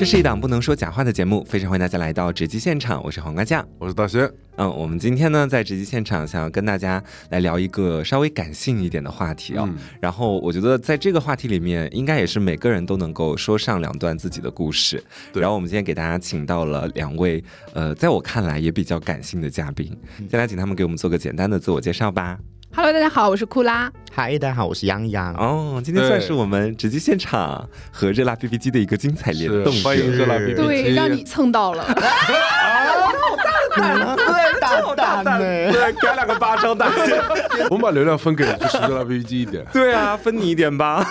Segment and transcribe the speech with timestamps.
[0.00, 3.62] 这是一档不能说假话的节目，非常欢迎大家来到直击现场，我是黄瓜酱。
[3.78, 4.26] 我是大仙，
[4.56, 9.68] 嗯，我们今天呢在直击现场，想要跟大家来聊一个稍微感性一点的话题哦。
[9.68, 15.04] 嗯然后我觉得在这个话题里面，应该也是每个人都能够说上两段自己的故事。
[15.34, 17.44] 对然后我们今天给大家请到了两位，
[17.74, 19.94] 呃，在我看来也比较感性的嘉宾，
[20.30, 22.38] 先来请他们给我们做个简单的自我介绍吧。
[22.82, 23.92] Hello，大家好，我是库拉。
[24.10, 25.34] 嗨，大家好，我是杨洋。
[25.34, 31.84] 哦，今天算是我们直击现场和热辣 B B 机的一个精彩联动欢迎热辣 B B 对，让你蹭到了。
[33.76, 35.38] 大大呢？
[35.38, 36.90] 对，给两个巴掌打。
[37.70, 39.64] 我们把流量分给就是热辣 B B 机一点。
[39.72, 41.06] 对啊，分你一点吧。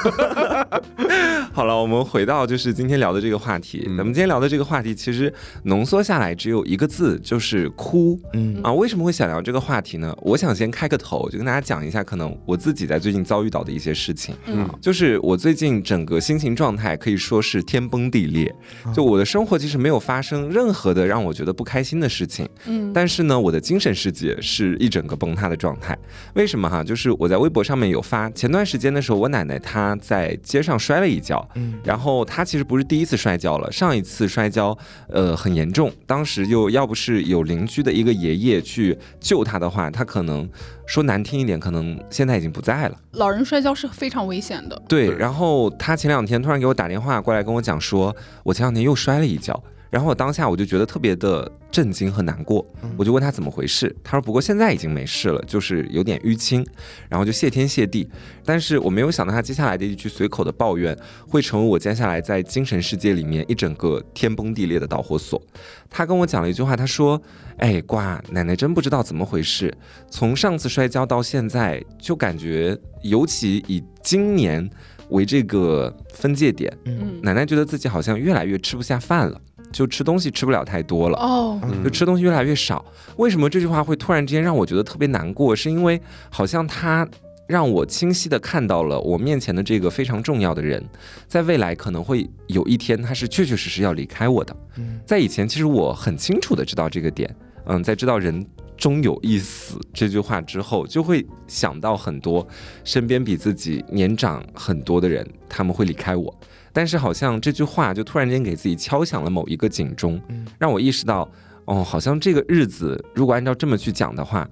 [1.51, 3.83] 好了，我们回到就是今天聊的这个话题。
[3.97, 5.33] 咱们今天聊的这个话题，其实
[5.63, 8.19] 浓缩下来只有一个字，就是哭。
[8.33, 10.15] 嗯啊，为什么会想聊这个话题呢？
[10.21, 14.35] 我想先开个头，就跟大家讲一下，可能我自己在最近遭遇到的一些事情。
[14.45, 18.53] 嗯就是我最近整个心情状态可以说是天崩地裂，
[18.93, 25.97] 就我的生活其实没有发生任何的让我觉得不开心的事情，嗯但是呢，我的精神世界是一整个崩塌的状态。
[26.33, 26.83] 为什么哈？
[26.83, 40.49] 就是我在微博上面有发，前段时间的时候，我奶奶她在街上摔了一跤，嗯然后她其实不是第一次摔跤了，上一次摔跤呃很严重，当时又要不是有邻居的一个爷爷去救她的话，她可能
[40.85, 42.97] 说难听一点，可能现在已经不在了。
[43.13, 44.81] 老人摔跤是非常危险的。
[44.87, 48.13] 对，对然后他前两天突然给我打电话过来跟我讲说，
[48.43, 49.63] 我前两天又摔了一跤。
[49.89, 52.65] 然后我当下我就觉得特别的震惊和难过，
[52.97, 56.65] 我就问他怎么回事，他说不过现在已经没事了，就是有点淤青，
[57.09, 58.09] 然后就谢天谢地。
[58.45, 65.41] 但是我没有想到他接下来的一句随口的抱怨，会成为我接下来在精神世界里面一整个天崩地裂的导火索。
[65.89, 67.21] 他跟我讲了一句话，他说
[67.57, 69.75] ：“哎，瓜奶奶真不知道怎么回事，
[70.09, 74.67] 从上次摔跤到现在，就感觉尤其以今年
[75.09, 82.83] 为这个分界点，嗯，奶奶觉得自己好像越来越吃不下饭了，就吃东西吃不了太多了。”哦，嗯就吃东西越来越少。
[83.17, 85.55] 为什么这句话会突然之间让我觉得特别难过？
[85.55, 87.07] 是因为好像他
[87.47, 90.83] 让我清晰的看到了我面前的这个非常重要的人，
[91.27, 94.55] 在未来可能会有一天他是确确实实要离开我的。
[94.77, 98.45] 嗯在以前，其实我很清楚的知道这个点，嗯，在知道人。
[98.77, 102.47] 终有一死这句话之后，就会想到很多
[102.85, 106.33] 身边比自己年长很多的人，他们会离开我。
[106.71, 111.29] 但是好像这句话就突然间给自己敲响了某一个警钟，嗯让我意识到，
[111.65, 114.47] 哦，好像这个日子如果按照这么去讲的话，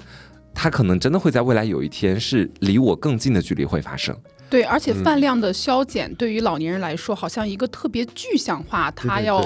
[0.53, 4.15] 它可能真的会在未来有一天是离我更近的距离会发生。
[4.49, 9.41] 对，而且嗯饭量的消减对于老年人来说，好像一个特别具象化，他要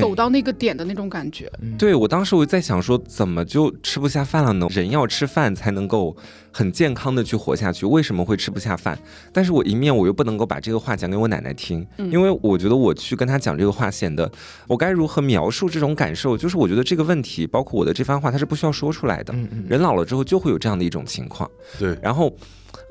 [0.00, 1.50] 走到那个点的那种感觉。
[1.78, 4.66] 对我当时我在想说，怎么就吃不下饭了呢？
[4.70, 6.16] 人要吃饭才能够
[6.52, 8.98] 很健康的去活下去，为什么会吃不下饭？
[9.32, 14.30] 但是我一面我又不能够把这个话讲给我奶奶听，嗯因为我觉得我去跟她讲这个话，显得
[14.68, 16.38] 我该如何描述这种感受？
[16.38, 19.34] 就是我觉得这个问题，包括我的这番话，它是不需要说出来的。
[19.68, 21.50] 人老了之后就会有这样的一种情况。
[21.78, 22.32] 对，然后，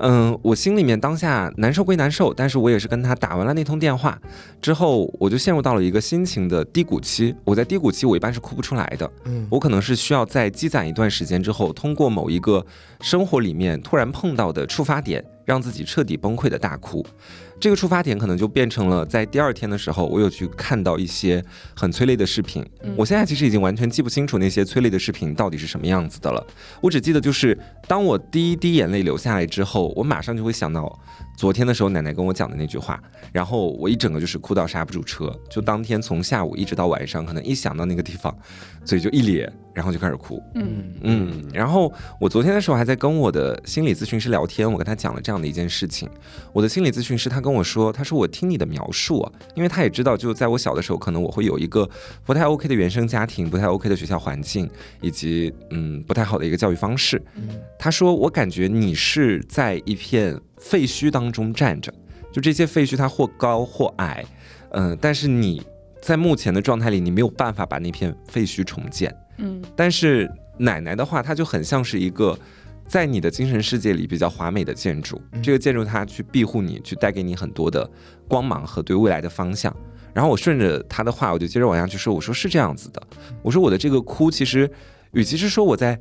[0.00, 4.18] 嗯，我心里面当下难受归难受，但是我也是跟他打完了那通电话
[4.60, 7.34] 之后，我就陷入到了一个心情的低谷期。
[7.44, 12.64] 我在低谷期，我一般是哭不出来的，嗯我可能是需要在积攒一段时间之后，通过某一个
[13.00, 17.04] 生活里面突然碰到的触发点，让自己彻底崩溃的大哭。
[17.60, 21.42] 这个触发点可能就变成了在第二天的时候，我有去看到一些
[21.74, 22.62] 很催泪的视频。
[22.82, 26.44] 嗯我现在其实已经完全记不清楚那些催泪的视频到底是什么样子的了。
[26.80, 27.56] 我只记得就是
[27.86, 30.98] 当我第一滴眼泪流下来之后，我马上就会想到
[31.36, 33.02] 昨天的时候奶奶跟我讲的那句话，
[33.32, 35.34] 然后我一整个就是哭到刹不住车。
[35.50, 38.34] 就当天从下午一直到晚上，可能一想到那个地方，
[38.84, 40.42] 嘴就一咧，然后就开始哭。
[40.54, 46.08] 嗯嗯，然后我昨天的时候还在跟我的心理咨询师聊天，我跟他讲了这样的一件事情。
[46.52, 51.88] 我的心理咨询师他跟我说，他说我听你的描述，因为他也知道，就在我小的时候，可能我会有一个
[52.24, 54.70] 不太 OK 的原生家庭，不太 OK 的学校环境，
[55.00, 57.20] 以及嗯不太好的一个教育方式。
[57.78, 61.92] 他说我感觉你是在一片废墟当中站着，
[62.32, 64.24] 就这些废墟它或高或矮，
[64.70, 65.62] 嗯、但是你
[66.00, 69.14] 在目前的状态里，你没有办法把那片废墟重建。
[69.38, 69.62] 嗯。
[69.76, 72.38] 但是奶奶的话，她就很像是一个
[72.86, 75.42] 在你的精神世界里比较华美的建筑，嗯。
[75.42, 77.90] 这个建筑它去庇护你，去带给你很多的
[78.28, 79.74] 光芒和对未来的方向。
[80.12, 83.02] 然后我顺着她的话，我就接着往下去说，我说是这样子的，
[83.42, 84.70] 我说我的这个哭，其实
[85.12, 85.98] 与其是说我在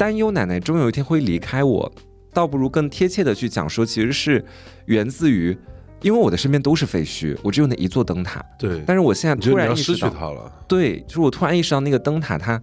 [0.00, 1.92] 担忧奶奶终有一天会离开我，
[2.32, 4.42] 倒不如更贴切的去讲说，其实是
[4.86, 5.54] 源自于。
[6.00, 8.42] 因为我的身边都是废墟，我只有那一座灯塔。
[8.58, 12.58] 对，但是我现在突然意识到，去它了，对，就是我突然意识到那个灯塔它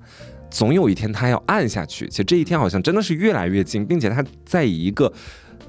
[0.50, 5.14] 总有一天它要暗下去，且这一天好像真的是越来越近，并且它在以一个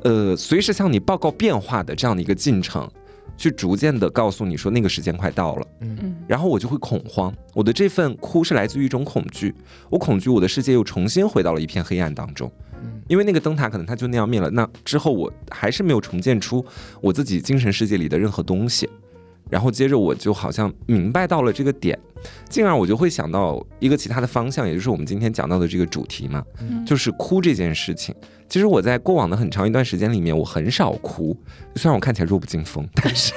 [0.04, 2.90] 呃随时向你报告变化的这样的一个进程。
[3.38, 7.32] 去逐渐的告诉你说那个时间快到了，嗯然后我就会恐慌。
[7.54, 9.54] 我的这份哭是来自于一种恐惧，
[9.88, 12.50] 我恐惧我的世界又重新回到了一片黑暗当中。
[13.08, 16.64] 因为那个灯塔可能它就那样灭了，那之后我还是没有重建出
[17.00, 18.88] 我自己精神世界里的任何东西。
[19.50, 21.98] 然后接着我就好像明白到了这个点，
[22.48, 26.84] 进而我就会想到一个其他的方向，也就是我们今天讲到的这个主题嘛，嗯。
[26.84, 28.14] 就是哭这件事情。
[28.48, 31.36] 其实我在过往的很长一段时间里面，我很少哭，
[31.76, 33.34] 虽然我看起来弱不禁风，但是，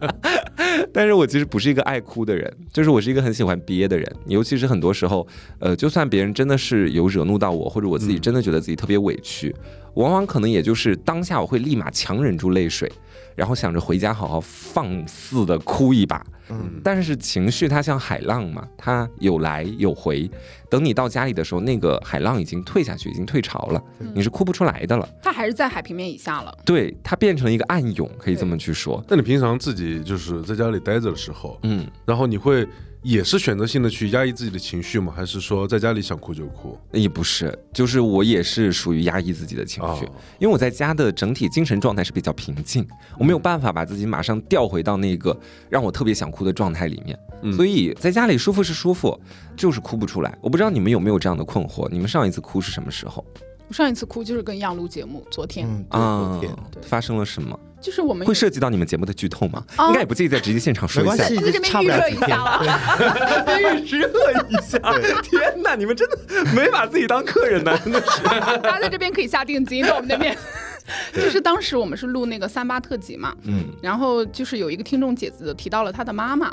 [0.92, 5.26] 但是我其实不是一个爱哭的人，就是我是一个很喜欢憋的人，尤其是很多时候，
[5.60, 9.54] 呃，就算别人真的是有惹怒到我，或者我自己真的觉得自己特别委屈，
[9.94, 12.92] 我往往可能也就是当下我会立马强忍住泪水，
[13.38, 16.22] 然后想着回家好好放肆的哭一把。
[16.50, 20.28] 嗯但是情绪它像海浪嘛，它有来有回。
[20.70, 23.82] 等你到家里的时候，那个海浪已经退下去，已经退潮了，
[24.14, 25.06] 你是哭不出来的了。
[25.22, 26.52] 它还是在海平面以下了。
[26.64, 29.04] 对，它变成了一个暗涌，可以这么去说。
[29.08, 32.66] 那你平常自己就是在家里待着的时候，嗯，然后你会
[33.02, 35.12] 也是选择性的去压抑自己的情绪吗？
[35.14, 36.76] 还是说在家里想哭就哭？
[36.92, 42.86] 也不是，就是我也是属于压抑自己的情绪，哦因为我在家的整体精神状态是比较平静，
[43.18, 49.18] 我没有办法把自己马上调回到那个让我特别想哭的状态里面，嗯所以在家里舒服是舒服，
[49.56, 50.36] 就是哭不出来。
[50.42, 53.24] 我不知道你们有没有这样的困惑，你们上一次哭是什么时候
[53.68, 56.56] 我上一次哭就是跟样录节目，昨天、嗯，对，啊昨天？
[56.72, 57.58] 对发生了什么？
[57.80, 59.64] 就是我们会涉及到你们节目的剧透吗？
[59.76, 61.28] 啊应该也不介意在直接现场说一下没关。
[61.28, 62.44] 系，在这边 预热一下。
[62.44, 63.80] 了。
[63.80, 64.78] 预热一下，
[65.22, 65.76] 天哪！
[65.76, 66.18] 你们真的
[66.54, 68.22] 没把自己当客人呢， 真的是。
[68.22, 70.36] 大家在这边可以下定金，在我们那边。
[71.12, 76.50] 就是当时我们是录那个三八特辑嘛，嗯然后就是有一个听众姐子提到了她的妈妈，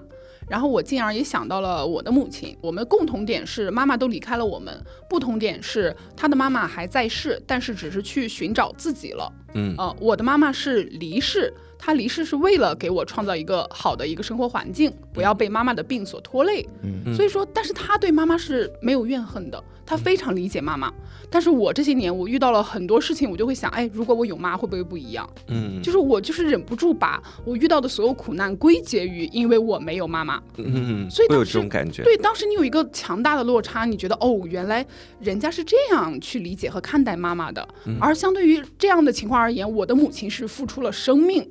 [0.47, 2.55] 然后我进而也想到了我的母亲。
[2.61, 4.73] 我们共同点是妈妈都离开了我们，
[5.09, 9.31] 不同点是她的妈妈还在世，但是只是去寻找自己了。
[9.53, 16.67] 嗯呃，我的妈妈是离世，她离世是为了给我创造一个好的一个生活环境，不要被妈妈的病所拖累。
[16.83, 20.91] 嗯所以说，但是他对妈妈是没有怨恨的，他非常理解妈妈。
[21.29, 25.29] 但是我这些年我遇到了很多事情，我就会想，哎，如果我有妈，会不会不一样？
[25.47, 30.41] 嗯就是我就是忍不住把我遇到的所有苦难归结于因为我没有妈妈。
[30.57, 32.03] 嗯，所以当时这种感觉。
[32.03, 34.85] 对，当时你有一个强大的落差，你觉得哦，原来
[35.19, 37.67] 人家是这样去理解和看待妈妈的，
[37.99, 41.47] 而相对于这样的情况而言，我的母亲是付出了生命，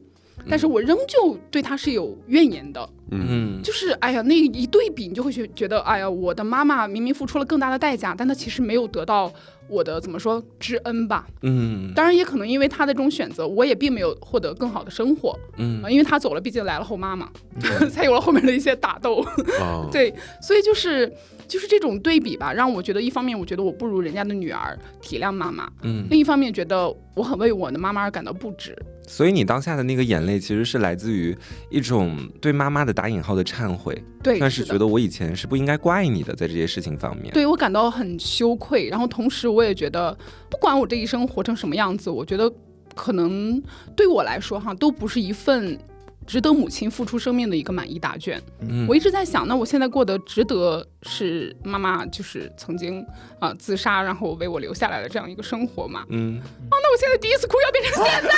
[0.48, 2.88] 但是我仍旧对他是有怨言的。
[3.10, 9.32] 嗯就是哎呀，那一对比，你就会觉觉得，哎呀，我的妈妈明明付出了更大的代价，但她其实没有得到
[9.68, 11.26] 我的怎么说知恩吧？
[11.42, 15.38] 嗯当然，也可能因为她的这种选择，我也并没有获得更好的生活。
[15.58, 17.30] 嗯呃因为她走了，毕竟来了后妈嘛，
[17.92, 19.22] 才有了后面的一些打斗。
[19.60, 21.12] 啊， 对，所以就是
[21.46, 28.76] 就是这种对比吧，让我觉得一方面我觉得我不如人家的女儿体谅妈妈，嗯，另一方面觉得我很为我的妈妈而感到不值。
[29.06, 31.36] 所以你当下的那个眼泪，其实是来自于
[31.70, 37.32] 一种对妈妈的打引号的忏悔，对，但是觉得我以前是不应该怪你的，在这些事情方面。
[37.32, 40.16] 对我感到很羞愧，然后同时我也觉得，
[40.50, 42.50] 不管我这一生活成什么样子，我觉得
[42.94, 43.62] 可能
[43.94, 45.78] 对我来说哈，都不是一份
[46.26, 48.42] 值得母亲付出生命的一个满意答卷。
[48.60, 53.04] 嗯我一直在想，那我现在过得值得是妈妈就是曾经
[53.38, 56.04] 啊、自杀，然后为我留下来的这样一个生活吗？
[56.08, 56.40] 嗯，
[56.70, 58.30] 那我现在第一次哭要变成现在，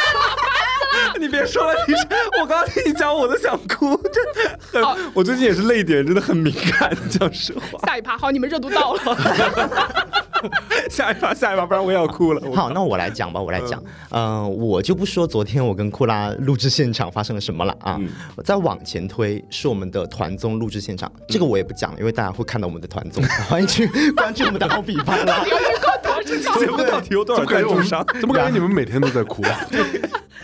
[1.21, 2.07] 你别说了，你是
[2.41, 3.99] 我刚刚听你讲，我都想哭，
[4.73, 7.79] 这好很，我最近也是泪点真的很敏感，讲实话。
[7.87, 9.00] 下一趴好，你们热度到了。
[10.91, 12.43] 下一趴，下一趴，不然我也要哭了。
[12.55, 13.83] 好，那我来讲吧，我来讲。
[14.11, 17.97] 嗯、我就不说昨天我跟库拉录制现场发生了什么了啊。
[17.99, 25.45] 嗯我再往前推，是我们的团综录制现场，这个我也不讲了，因为大家会看到我们的团综，欢迎去关注我们的好比班啦。
[26.26, 28.21] 节目到底有多少怎么感觉我们赞助商？
[28.21, 29.66] 怎么感觉你们每天都在哭啊？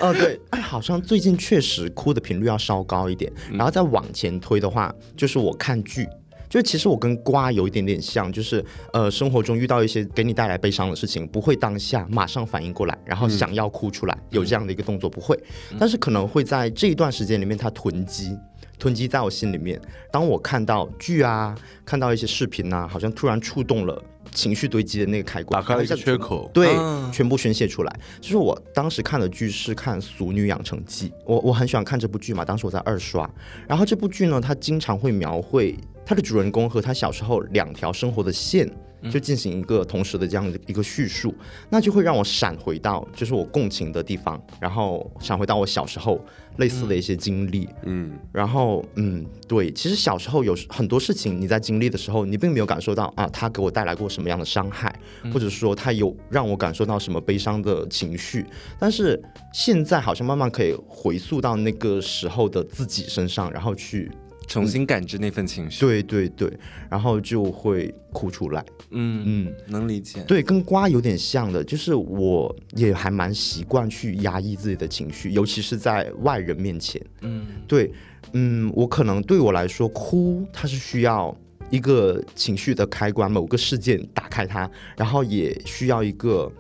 [0.01, 3.33] 哦，对，哎，好像最近确实哭的频率要稍高一点。
[3.53, 6.07] 然后再往前推的话，就是我看剧。
[6.49, 8.63] 就是其实我跟瓜有一点点像，就是
[8.93, 15.39] 呃生活中遇到一些给你带来悲伤的事情，不会当下马上反应过来，然后想要哭出来，有这样的一个动作不会，
[15.79, 18.37] 但是可能会在这一段时间里面它囤积。
[18.79, 19.81] 囤积在我心里面。
[20.11, 26.51] 当我看到剧啊，看到一些视频啊，好像突然触动了情绪堆积的那个开关，打开了一个缺口。
[26.55, 28.01] 对，啊全部宣泄出来。
[28.21, 33.29] 就是我当时看的剧是看《俗女养成记》，我我很喜欢看这部剧嘛，当时我在二刷。
[33.69, 35.77] 然后这部剧呢，它经常会描绘
[36.07, 38.71] 它的主人公和他小时候两条生活的线。
[39.11, 41.35] 就进行一个同时的这样的一个叙述，
[41.71, 46.25] 那就会让我闪回到就是我共情的地方，然后闪回到我小时候
[46.59, 54.95] 类似的一些经历，嗯，然后嗯，对，其实小时候有很多事情你在经历的时候，你并没有感受到啊，他给我带来过什么样的伤害，
[55.33, 58.45] 或者说他有让我感受到什么悲伤的情绪，
[58.79, 59.21] 但是
[59.53, 64.11] 现在好像慢慢可以回溯到那个时候的自己身上，然后去
[64.49, 65.81] 重新感知那份情绪。
[65.81, 66.53] 对对对，
[66.91, 68.65] 然后就会哭出来。
[68.91, 70.23] 嗯嗯，能理解。
[70.29, 77.01] 对，跟瓜有点像的，就是我也还蛮习惯去压抑自己的情绪，尤其是在外人面前。
[77.23, 77.91] 嗯，对，
[78.33, 81.35] 嗯，我可能对我来说，哭它是需要
[81.71, 86.53] 一个情绪的开关，某个事件打开它，然后也需要一个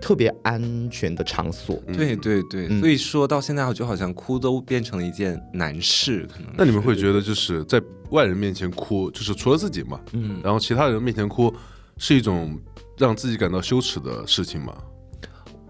[0.00, 1.76] 特别安全的场所。
[1.92, 6.52] 对对对，嗯所以说到现在，我就好像哭都变成了一件难事，可能。
[6.56, 11.52] 那你们会觉得就是在外人面前哭，就是除了自己嘛，嗯，然后其他人面前哭
[11.96, 12.58] 是一种
[12.96, 14.74] 让自己感到羞耻的事情吗？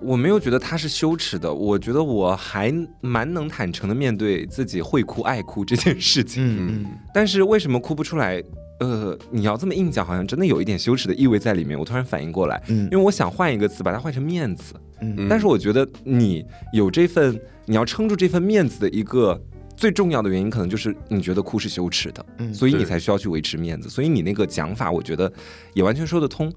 [0.01, 6.45] 我没有觉得他是羞耻的，我觉得我还蛮能坦诚的面对自己会哭爱哭这件事情。
[6.45, 8.43] 嗯嗯但是为什么哭不出来？
[8.81, 11.77] 呃，你要这么硬讲，好像真的有一点羞耻的意味在里面。
[11.77, 14.75] 我突然反应过来，嗯因为我想换一个词，把它换成面子。
[15.01, 17.37] 嗯嗯但是我觉得你有这份，
[17.67, 19.41] 你要撑住这份面子的一个
[19.77, 23.89] 最重要的原因，可能就是你觉得哭是羞耻的，嗯所以你才需要去维持面子。
[23.89, 25.33] 所以你那个讲法，我觉得
[25.75, 26.53] 也完全说得通。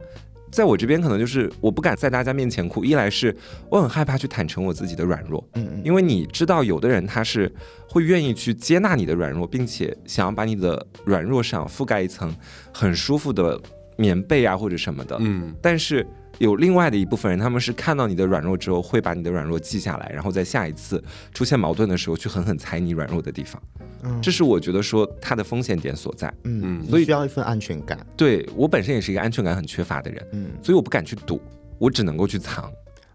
[0.52, 3.36] 在我这边，可能就是我不敢在大家面前哭，一来是
[3.70, 5.82] 我很害怕去坦诚我自己的软弱，嗯嗯。
[5.86, 7.52] 因为你知道，有的人他是
[7.88, 12.36] 会愿意去接纳你的软弱，并且想要把你的软弱上覆盖一层
[12.74, 13.60] 很舒服的
[13.96, 15.56] 棉被啊或者什么的，嗯。
[15.62, 16.06] 但是
[16.42, 21.02] 有另外的一部分人，他们是看到你的软弱之后，会把你的软弱记下来，然后在下一次
[21.36, 23.62] 出现矛盾的时候，去狠狠踩你软弱的地方。
[24.04, 26.28] 嗯这是我觉得说它的风险点所在。
[26.46, 28.04] 嗯，嗯所以需要一份安全感。
[28.18, 31.40] 对我本身也是一个安全感很缺乏的人，嗯，所以我不敢去赌，
[31.78, 32.72] 我只能够去藏。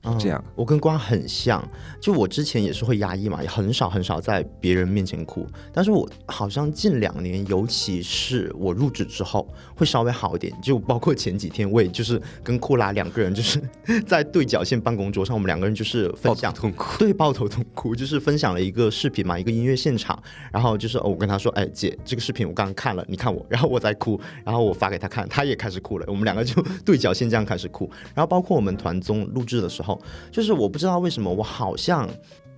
[0.07, 1.63] 嗯这样我跟瓜很像，
[2.01, 5.47] 就我之前也是会压抑嘛，也很少很少在别人面前哭。
[5.73, 10.53] 但是我好像近两年，尤其是我入职之后，会稍微好一点。
[10.63, 13.61] 就包括前几天，我也就是跟库拉两个人，就是
[14.07, 16.99] 在对角线办公桌上，我们两个人就是分享痛哭。
[16.99, 20.21] 对，抱头痛哭，就是分享了一个视频嘛，一个音乐现场，
[20.53, 29.96] 然后就是哦，我跟他说，哎，姐，这个视频我刚刚看了，你看我，然后我在哭，然后我发给他看，他也开始哭了，我们两个就 对角线这样开始哭，然后包括我们团综录制的时候，
[30.31, 32.09] 就是我不知道为什么，我好像。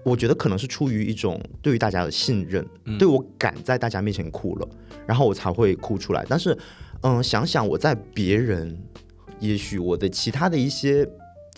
[0.04, 2.64] 我觉得可能是出于一种对于大家的信任，
[2.98, 4.68] 对我敢在大家面前哭了，
[5.04, 6.24] 然后我才会哭出来。
[6.26, 6.56] 但是，
[7.02, 8.74] 嗯，想想我在别人，
[9.38, 11.06] 也许我的其他的一些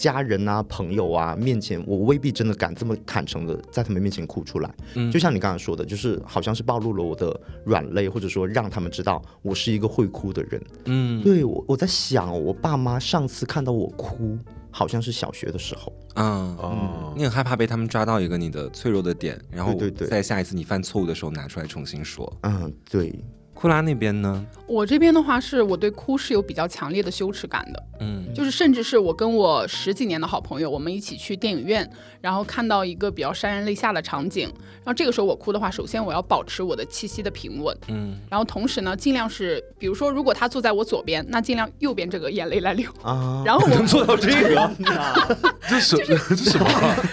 [0.00, 4.74] 家人啊、朋友啊面前，我未必真的敢这么坦诚的在他们面前哭出来。
[4.94, 10.62] 嗯就像你刚才说的，就是好像是暴露了我的软肋，或者说让他们知道我是一个会哭的人。
[10.86, 14.38] 嗯对我，我在想，我爸妈上次看到我哭，
[14.70, 15.92] 好像是小学的时候。
[16.14, 16.56] 嗯。
[16.56, 22.32] 哦，你很害怕被他们抓到一个你的脆弱的点，然后对对对在下一次你犯错误的时候拿出来重新说。
[22.42, 23.14] 嗯，对，
[23.60, 24.42] 库拉那边呢？
[24.66, 28.24] 我这边的话是我对哭是有比较强烈的羞耻感的，嗯。
[28.32, 31.88] 就是甚至是我跟我十几年的好朋友，我们一起去电影院，
[32.20, 38.16] 然后看到一个比较潸然泪下的场景，然后这个时候我哭的话，首先我要保持我的气息的平稳，嗯。
[38.30, 44.70] 然后同时呢，尽量是，比如说如果他坐在我左边，那尽量右边这个眼泪来流，啊，然后我做到这个，
[45.68, 46.66] 这是这是什么？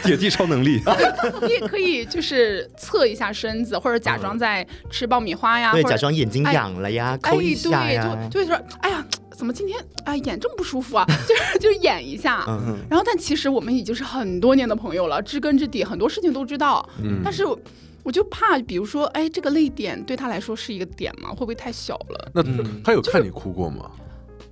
[0.03, 0.79] 铁弟超能力。
[1.41, 11.05] 你也可以就是侧一下身子，或者假装在吃爆米花呀，对，假装眼睛哎痒了呀，哎，抠一下对，呀，就就会说，哎呀，怎么今天哎眼这么不舒服啊？
[11.27, 12.43] 就是就演一下。
[12.47, 16.87] 嗯然后，但其实我们已经是很多年的朋友了，知根知底，很多事情都知道。
[17.03, 17.57] 嗯但是我
[18.03, 21.29] 我就怕，比如说，哎，这个泪点对他来说是一个点吗？
[21.31, 22.31] 会不会太小了？
[22.33, 23.91] 那嗯他有看你哭过吗？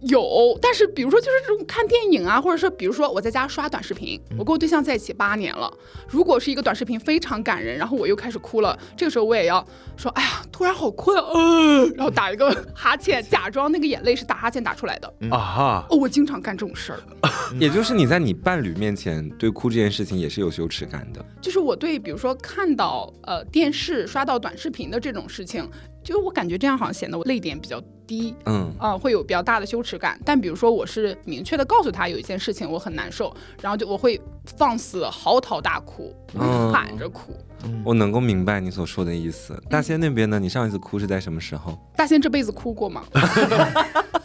[0.07, 5.71] 有，但是比如说就是这种看电影啊，或者说比如说我在家刷短视频，我跟我对象在一起八年了，
[6.07, 9.65] 如果是一个短视频非常感人，然后我又开始哭了，这个时候我也要
[9.97, 15.12] 说，哎呀，突然好困，呃， 然后打一个哈欠，假装那个眼泪是打哈欠打出来的。
[15.31, 17.00] 啊哈，哦，我经常干这种事儿，
[17.59, 21.25] 也就是你在你伴侣面前对哭这件事情也是有羞耻感的。
[21.41, 25.67] 就是我对比如说看到呃电视刷到短视频的这种事情，
[26.05, 28.35] 就我感觉这样好像显得我泪点比较低。
[28.45, 30.17] 嗯啊、会有比较大的羞耻感。
[30.24, 34.21] 但比如说，我是明确的告诉他有一件事情我很难受，然后就我会
[34.57, 37.35] 放肆嚎啕大哭，嗯喊着哭。
[37.83, 39.59] 我能够明白你所说的意思。
[39.67, 40.38] 大仙那边呢？
[40.39, 41.75] 你上一次哭是在什么时候？
[41.95, 43.03] 大仙这辈子哭过吗？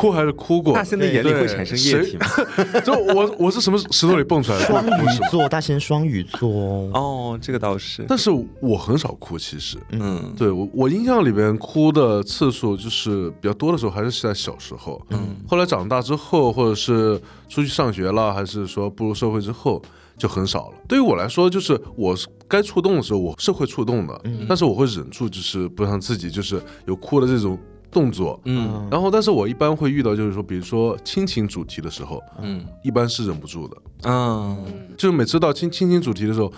[0.00, 0.82] 哭还是哭过大。
[0.82, 2.26] 仙的眼里会产生液体吗？
[2.84, 4.64] 就我我是什么石头里蹦出来的？
[4.64, 6.90] 双鱼座，大仙双鱼座哦。
[6.94, 8.30] 哦，这个倒是，但是
[8.60, 9.76] 我很少哭，其实。
[9.90, 15.00] 嗯对我，我印象里边哭的次数就是比较多的时候，还是在小时候。
[15.10, 19.82] 嗯，后来长大之后，或者是出去上学了，还是说步入社会之后，
[20.16, 20.74] 就很少了。
[20.88, 27.58] 对于我来说，就是我是该触动的时候，我是会触动的，但是我会忍住，就是不让自己就是有哭的这种
[27.90, 28.40] 动作。
[28.44, 33.76] 嗯然后，但是我一般会遇到，就是说，比如说亲情主题的时候，嗯一般是忍不住的。
[34.04, 34.64] 嗯
[34.96, 36.52] 就是每次到亲亲情主题的时候，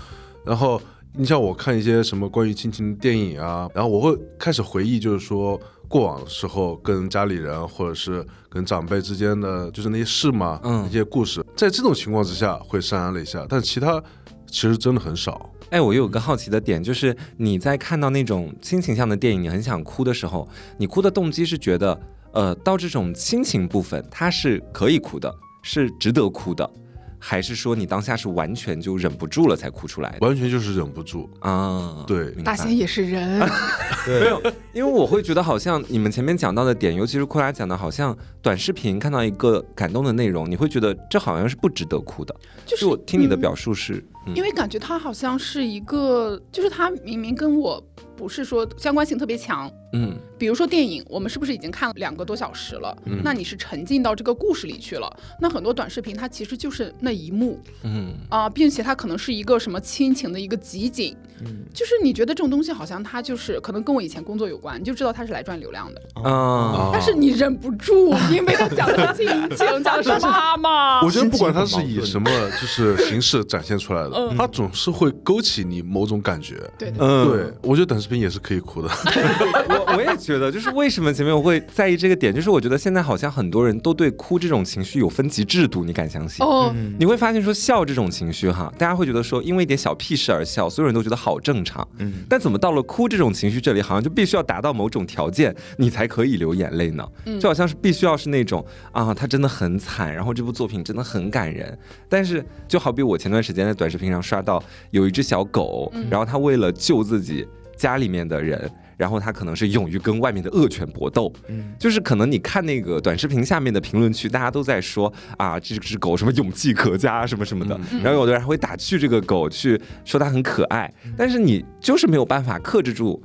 [0.45, 0.81] 然后
[1.15, 14.03] 你像我看一些什么关于亲情的电影啊，然后我会开始回忆，就是说过往的时候跟家里人或者是跟长辈之间的就是那些事嘛，嗯那些故事，在这种情况之下会潸然泪下，但其他
[14.47, 15.51] 其实真的很少。
[15.73, 21.99] 哎，我有个好奇的点，就是你在看到那种亲情向的电影，你很想哭的时候，你哭的动机是觉得，
[22.33, 26.71] 呃，到这种亲情部分，它是可以哭的，是值得哭的，
[27.19, 31.27] 还是说你当下是完全就忍不住了才哭出来的完全就是忍不住。
[31.41, 32.05] 啊？
[32.07, 33.41] 对明白大仙也是人，
[34.07, 34.43] 没有，
[34.75, 42.37] 因为我会觉得好像你们前面讲到的点，尤其是库拉讲的，好像短视频看到一个感动的内容，你会觉得这好像是不值得哭的。
[42.67, 47.83] 就是就我听你的嗯表述是，嗯因为感觉他好像是一个，就是他明明跟我
[48.17, 49.71] 不是说相关性特别强。
[49.95, 52.97] 嗯比如说电影，我们是不是已经看了两个多小时了？
[53.05, 55.09] 嗯那你是沉浸到这个故事里去了。
[55.39, 61.15] 那很多短视频它其实就是那一幕嗯啊、并且它可能是一个什么亲情的一个集锦，
[61.45, 66.01] 嗯就是你觉得这种东西好像它就是可能跟我以前工作有关，你就知道它是来赚流量的。
[66.29, 71.05] 啊，但是你忍不住，因为他讲的是亲情，讲的是妈妈。
[71.05, 76.55] 我觉得不管它是以什么就是形式展现出来的，嗯它总是会勾起你某种感觉。
[76.79, 78.89] 对对嗯对，我觉得短视频也是可以哭的。
[79.69, 86.45] 我我也觉得，就是为什么前面我会在意这个点，就是我觉得现在好像很多人都对哭这种情绪有分级制度，你敢相信？
[86.45, 91.87] 哦，嗯你会发现说笑这种情绪哈，大家会觉得说因为一点小屁事而笑，所有人都觉得好正常。
[91.99, 97.07] 嗯但怎么到了哭这种情绪这里，好像就必须要达到某种条件，你才可以流眼泪呢？
[97.27, 101.77] 嗯就好像是必须要是那种啊，他真的很惨，然后这部作品真的很感人。
[102.09, 106.07] 但是就好比我前段时间在短视频上刷到有一只小狗，嗯。
[106.11, 108.71] 然后它为了救自己家里面的人。
[108.99, 111.75] 然后它可能是勇于跟外面的恶犬搏斗，嗯。
[111.77, 123.21] 就是可能你看那个短视频下面的评论区，大家都在说啊，这只狗什么勇气可嘉什么什么的，嗯然后有的人还会打趣这个狗，去说它很可爱，但是你就是没有办法克制住。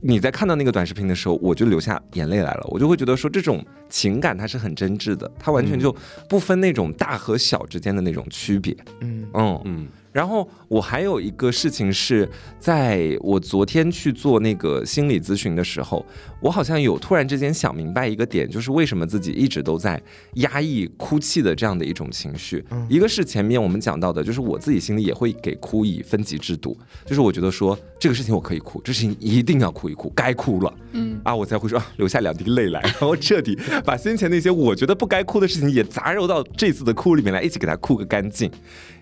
[0.00, 5.92] 你在看到那个短视频的时候，我就流下眼泪来了，我就会觉得说这种情感它是很真挚的，它完全就
[6.28, 8.76] 不分那种大和小之间的那种区别。
[9.00, 9.26] 嗯。
[9.34, 16.04] 嗯，嗯然后我还有一个事情是，在我昨天去做那个心理咨询的时候，
[16.40, 20.00] 我好像有突然之间想明白一个点，就是为什么自己一直都在
[20.34, 22.64] 压抑哭泣的这样的一种情绪。
[22.88, 30.72] 一个是前面我们讲到的，就是我自己心里也会给哭以分级制度，就是我觉得说这个事情我可以哭，这事情一定要哭一哭，该哭了。
[30.92, 38.50] 嗯，啊，我才会说、啊、流下两滴泪来， 然后彻底把先前那些我觉得不该哭的事情也杂糅到这次的哭里面来，一起给它哭个干净。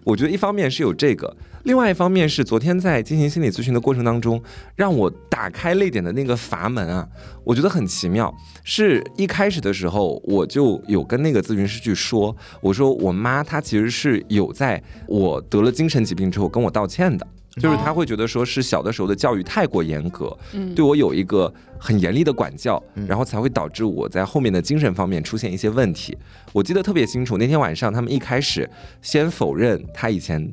[0.04, 4.40] 我觉得一方面是有这个，另外一方面是昨天在进行心理咨询的过程当中，
[4.76, 7.06] 让我打开泪点的那个阀门啊，
[7.42, 8.32] 我觉得很奇妙。
[8.62, 17.26] 是一开始的时候，我就有跟那个咨询师去说，我说我妈她其实是有在我得了精神疾病之后跟我道歉的。
[17.60, 26.16] 就是她会觉得说是小的时候的教育太过严格，嗯对我有一个很严厉的管教，然后才会导致我在后面的精神方面出现一些问题。
[26.52, 28.70] 我记得特别清楚，那天晚上他们一开始
[29.02, 30.48] 先否认他以前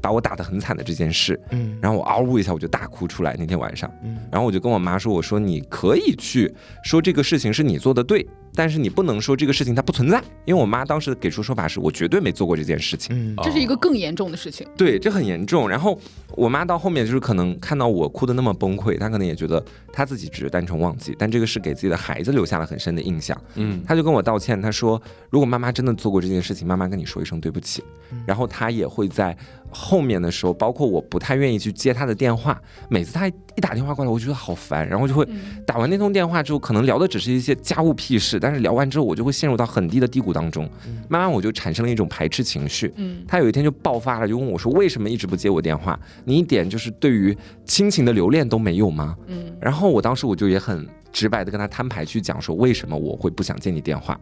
[0.00, 3.34] 把我打得很惨的这件事，嗯然后我嗷呜一下我就大哭出来。
[3.38, 6.52] 那天晚上，嗯然后我就跟我妈说：“我说你可以去
[6.84, 14.66] 说这个事情是你做的对，但是你不能说这个事情它不存在，因为我妈当时给出说法是我绝对没做过这件事情。”嗯这是一个更严重的事情。
[14.76, 15.68] 对，这很严重。
[15.68, 15.98] 然后
[16.36, 23.36] 我妈到后面就是可能看到我哭的那么崩溃，她可能也觉得她自己只是单纯忘记，但这个是给自己的孩子留下了很深的印象。
[23.54, 27.82] 嗯她就跟我道歉，她说如果妈妈真的做过这件事情，妈妈跟你说一声对不起。
[28.26, 29.36] 然后他也会在
[29.70, 40.68] 后面的时候，包括我不太愿意去接他的电话，每次他一打电话过来，我就觉得好烦，然后就会嗯打完那通电话之后，可能聊的只是一些家务屁事，但是聊完之后，我就会陷入到很低的低谷当中，
[41.08, 42.92] 慢慢我就产生了一种排斥情绪。
[42.96, 45.98] 嗯他有一天就爆发了，就问我说：“为什么一直不接我电话？
[46.24, 54.18] 你一点就是对于亲情的留恋都没有吗嗯？”然后我当时我就也很直白的跟他摊牌去讲说为什么我会不想接你电话，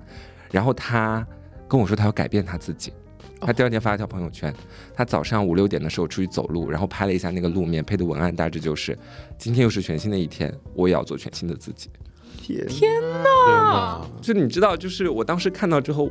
[0.51, 1.25] 然后他
[1.69, 2.93] 跟我说他要改变他自己。
[3.41, 4.53] 他第二天发了条朋友圈，
[4.95, 8.99] 他早上五六点的时候出去走路，然后拍了一下那个路面，配的文案大致就是：
[9.39, 11.91] 今天又是全新的一天，我也要做全新的自己。
[12.39, 16.11] 天天天哪，就你知道，就是我当时看到之后，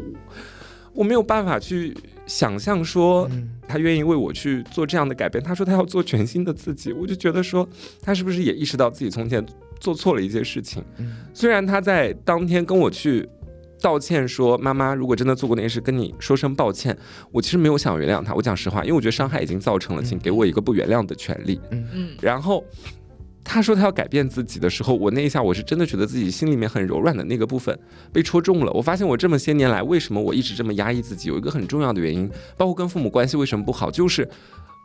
[0.94, 3.30] 我没有办法去想象说
[3.68, 5.44] 他愿意为我去做这样的改变。
[5.44, 7.68] 他说他要做全新的自己，我就觉得说
[8.02, 9.46] 他是不是也意识到自己从前
[9.80, 10.84] 做错了一些事情？
[11.34, 13.28] 虽然他在当天跟我去。
[13.86, 16.98] 道歉说：“妈妈，如果真的做过那件事，跟你说声抱歉。
[17.32, 21.62] 我其实没有想原谅他，我讲实话，因为我觉得伤害已经造成了，请给我一个不原谅的权利。
[21.70, 22.66] 嗯，然后
[23.44, 27.78] 他说他要改变自己的时候，我那一下我是真的觉得自己心里面很柔软的那个部分
[28.12, 28.72] 被戳中了。
[28.72, 34.28] 我发现我这么些年来，为什么我一直这么压抑自己，有一个很重要的原因，包括跟父母关系为什么不好，就是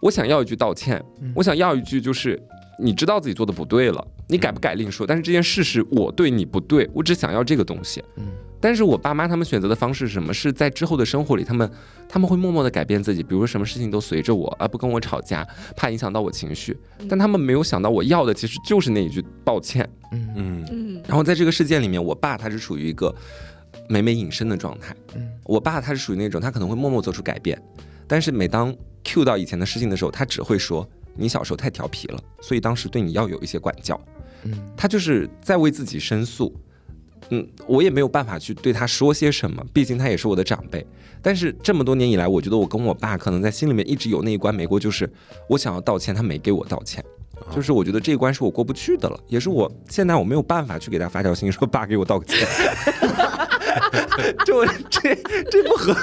[0.03, 1.03] 我想要一句道歉，
[1.35, 2.39] 我想要一句就是
[2.79, 8.05] 你知道自己做的不对了，你改不改另说，但是这件事是我对你不对，我只想要这个东西。
[8.17, 8.27] 嗯
[8.61, 10.35] 但是我爸妈他们选择的方式是什么？
[10.35, 11.71] 是在之后的生活里，他们
[12.07, 16.77] 他们会默默的改变自己，比如说什么事情都随着我，而不跟我吵架，怕影响到我情绪。
[17.09, 19.89] 但他们没有想到，我要的其实就是那一句抱歉。
[20.13, 23.15] 嗯嗯然后在这个事件里面，我爸他是处于一个
[23.89, 24.95] 每每隐身的状态。
[25.15, 27.61] 嗯我爸他是属于那种他可能会默默做出改变，
[28.07, 33.99] 但是每当 cue 到以前的事情的时候，他只会说你小时候太调皮了，所以当时对你要有一些管教。
[34.45, 36.55] 嗯他就是在为自己申诉。
[37.29, 40.85] 嗯，我也没有办法去对他说些什么，毕竟他也是我的长辈。
[41.23, 45.09] 但是这么多年以来，我觉得我跟我爸可能在心里面一直有那一关没过，就是
[45.49, 47.05] 我想要道歉，他没给我道歉，
[47.55, 52.49] 就是我觉得这一关是我过不去的了，也是我现在我没有办法去给他发条信说爸给我道个歉，
[54.47, 55.15] 就 这
[55.51, 55.95] 这不合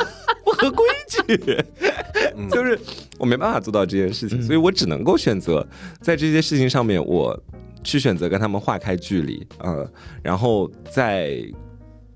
[0.46, 1.36] 不合规矩，
[2.52, 2.80] 就是
[3.18, 5.68] 我没办法做到这件事情，所以我只能够选择
[6.00, 7.38] 在这些事情上面我。
[7.88, 9.90] 去选择跟他们划开距离，呃，
[10.22, 11.42] 然后在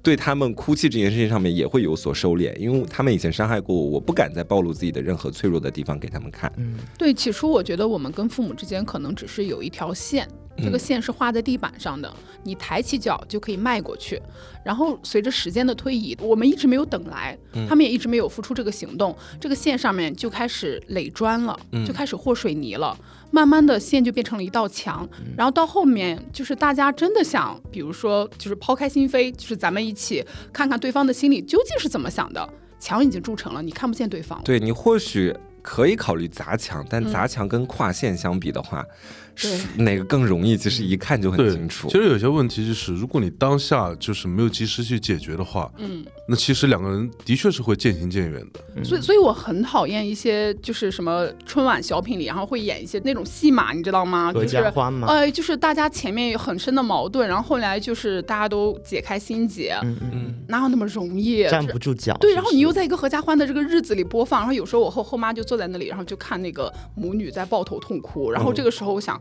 [0.03, 6.51] 对他们哭泣这件事情上面也会有所收敛，因为他们以前伤害过我，我不敢再暴露自己的任何脆弱的地方给他们看。
[6.97, 14.21] 对，起初我觉得我们跟父母之间可能只是有一条线，这个线是画在地板上的，你抬起脚就可以迈过去。
[14.65, 17.37] 然后随着时间的推移，我们一直没有等来，
[17.69, 22.97] 他们也一直没有付出这个行动，这个线上面就开始垒砖了，就开始和水泥了。
[23.31, 32.47] 慢慢的，线就变成了一道墙，然后到后面就是大家真的想，比如说就是抛开心扉，就是咱们一起看看对方的心里究竟是怎么想的。
[32.79, 34.41] 墙已经筑成了，你看不见对方。
[34.43, 38.83] 对你或许可以考虑砸墙，但砸墙跟跨线相比的话，
[39.30, 39.30] 是
[39.77, 40.55] 哪个更容易？
[40.57, 41.87] 其实一看就很清，楚。
[41.87, 48.83] 其实有些问题就是，如果你当下就是没有及时去解决的话，嗯，那其实两个人的确是会渐行渐远的。
[48.83, 54.31] 所以，所以我很讨厌一些就是什么春晚小品里，然后会演一些那种戏码，你知道吗？
[54.33, 61.43] 合就是家欢嘛，呃，就是大家前面有很深的矛盾，然后后来就是大家都解开心结，嗯哪有那么容易？
[61.47, 62.15] 站这不住脚。
[62.19, 69.20] 对，然后你又在一个合家欢的这个日子里播放，然后有时候我和后妈就坐在那里，然后就看那个母女在抱头痛哭，然后这个时候我想。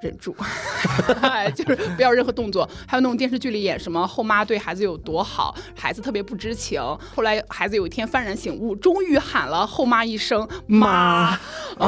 [0.00, 0.36] 忍住，
[1.56, 2.68] 就是不要任何动作。
[2.86, 6.80] 还有那种电视剧里演什么后妈对孩子有多好，孩子特别不知情。
[7.16, 11.36] 后来孩子有一天幡然醒悟，终于喊了后妈一声妈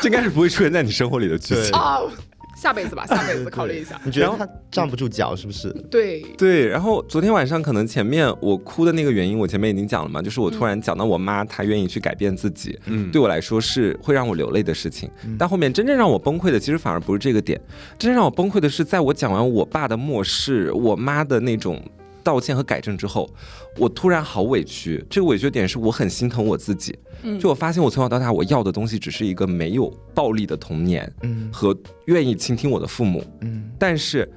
[0.00, 1.72] 这应该是不会出现在你生活里的剧情。
[1.72, 2.00] 啊！
[2.60, 3.98] 下辈子吧， 下辈子考虑一下。
[4.04, 5.72] 你觉得他站不住脚是不是？
[5.90, 15.10] 对，对，然后昨天晚上可能前面我哭的那个原因，我前面已经讲了嘛，就是我突然讲到我妈，她愿意去改变自己，嗯，对我来说是会让我流泪的事情。
[15.38, 17.58] 但后面真正让我崩溃的，其实反而不是这个点，
[17.98, 21.82] 真正让我崩溃的是，在我讲完我爸的漠视，我妈的那种
[22.22, 23.28] 道歉和改正之后，
[23.76, 25.04] 我突然好委屈。
[25.08, 34.30] 这个委屈点是我很心疼我自己，嗯就我发现我从小到大我要的东西只是一个没有暴力的童年嗯和愿意倾听我的父母，嗯但是。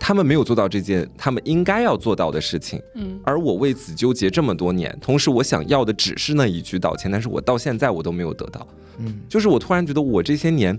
[0.00, 8.64] 他们没有做到这件他们应该要做到的事情，嗯而我为此纠结这么多年，同时我想要的只是那一句道歉，但是我到现在我都没有得到。
[8.98, 10.78] 嗯就是我突然觉得我这些年，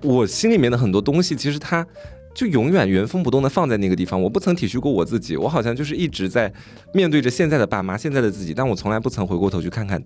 [0.00, 1.86] 我心里面的很多东西，其实它
[2.34, 4.20] 就永远原封不动的放在那个地方。
[4.20, 6.52] 我不曾体恤过我自己，我好像就是一直在
[6.92, 10.02] 面对着现在的爸妈、现在的自己，但我从来不曾回过头去看看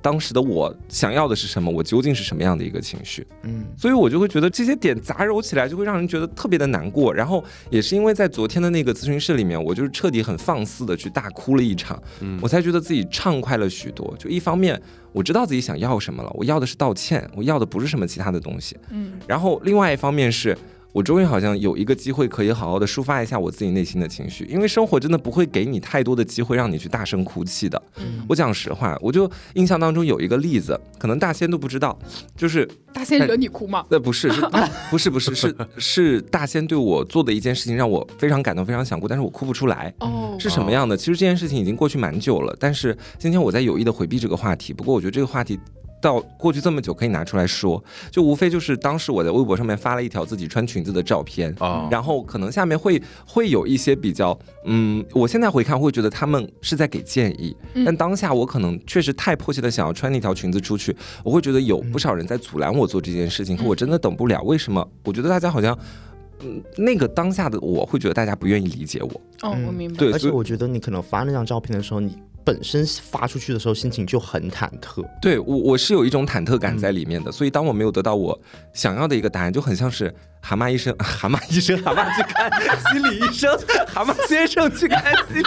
[0.00, 3.26] 当时的我想要的是什么，我究竟是什么样的一个情绪。
[3.42, 7.12] 嗯所以我就会觉得这些点杂糅起来，就会让人觉得特别的难过。
[7.12, 14.14] 然后也是因为在昨天的那个咨询室里面，我就是彻底很放肆的去大哭了一场，嗯我才觉得自己畅快了许多。
[14.16, 14.80] 就一方面
[15.12, 18.76] 我知道自己想要什么了，我要的是道歉，我要的不是什么其他的东西。
[18.90, 20.56] 嗯然后另外一方面是。
[20.92, 27.80] 我终于好像有一个机会可以好好的抒发一下我自己内心的情绪，因为生活真的不会给你太多的机会让你去大声哭泣的。
[27.98, 31.96] 嗯，我讲实话，我就印象当中有一个例子，可能大仙都不知道，
[32.36, 33.84] 就是大仙惹你哭吗？
[33.90, 34.40] 呃，不是，是
[34.90, 39.92] 不是不是是是大仙对我做的一件事情让我非常感动，非常想哭，但是我哭不出来。
[40.00, 40.96] 哦，是什么样的？
[40.96, 44.72] 其实这件事情已经过去蛮久了，但是今天我在有意的回避这个话题。
[44.72, 45.58] 不过我觉得这个话题
[46.00, 64.42] 到过去这么久可以拿出来说，就无非就是当时我在微博上面发了一条自己穿裙子的照片啊然后可能下面会会有一些比较，嗯，我现在回看会觉得他们是在给建议，但当下我可能确实太迫切的想要穿那条裙子出去，我会觉得有不少人在阻拦我做这件事情，可我真的等不了。
[64.42, 64.88] 为什么？
[65.04, 65.76] 我觉得大家好像。
[66.40, 69.10] 嗯，那个当下的我会觉得大家不愿意理解我，
[69.42, 69.96] 哦，我明白。
[69.96, 72.16] 对，而且我觉得你可能发那张照片的时候，你
[72.48, 75.04] 本身发出去的时候心情就很忐忑。
[75.20, 78.40] 对我我是有一种忐忑感在里面的，所以当我没有得到我
[78.72, 82.50] 想要的一个答案，就很像是蛤蟆医生， 蛤蟆医生，蛤蟆去看
[82.92, 85.44] 心理医生，蛤蟆先生去看心理。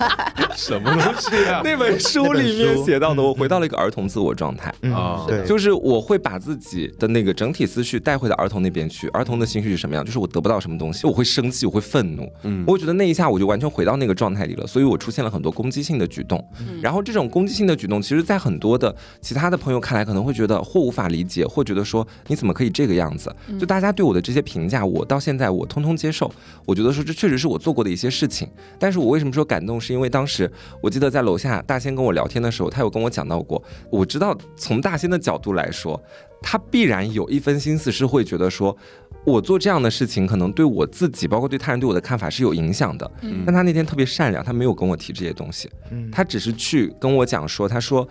[0.56, 1.60] 什么东西啊？
[1.64, 4.72] 那本书里面写到的，我回到了一个儿童自我状态。
[4.82, 9.08] 嗯啊对，就是我会把自己的那个整体思绪带回到儿童那边去。
[9.08, 10.04] 儿童的情绪是什么样？
[10.04, 12.30] 就是我得不到什么东西，我会生气，我会愤怒。
[12.42, 16.42] 嗯，我会觉得那一下我就完全回到那个状态里了，所以我出现了很多攻击性的举动。
[16.80, 23.34] 然后这种攻击性的举动，其实在很多的其他的朋友看来，可能会觉得或无法理解，或觉得说你怎么可以这个样子？
[23.58, 26.30] 就大家对我的这些评价，我到现在我通通接受。
[26.66, 28.46] 我觉得说这确实是我做过的一些事情。
[28.78, 29.80] 但是我为什么说感动？
[29.80, 36.00] 是因为当时我记得在楼下大仙跟我聊天的时候，他有跟我讲到过，我知道从大仙的角度来说，
[36.42, 38.76] 他必然有一分心思是会觉得说，
[39.24, 43.10] 我做这样的事情可能对我自己，包括对他人对我的看法是有影响的。
[43.44, 45.70] 但他那天特别善良，他没有跟我提这些东西，
[46.10, 48.06] 他只是去跟我讲说，他说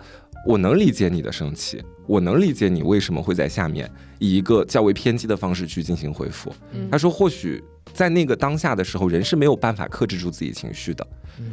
[0.46, 6.52] 我能理解你的生气，我能理解你为什么会在下面以一个较为偏激的方式去进行回复。
[6.90, 7.62] 他说或许。
[7.92, 11.06] 在那个当下的时候，人是没有办法克制住自己情绪的。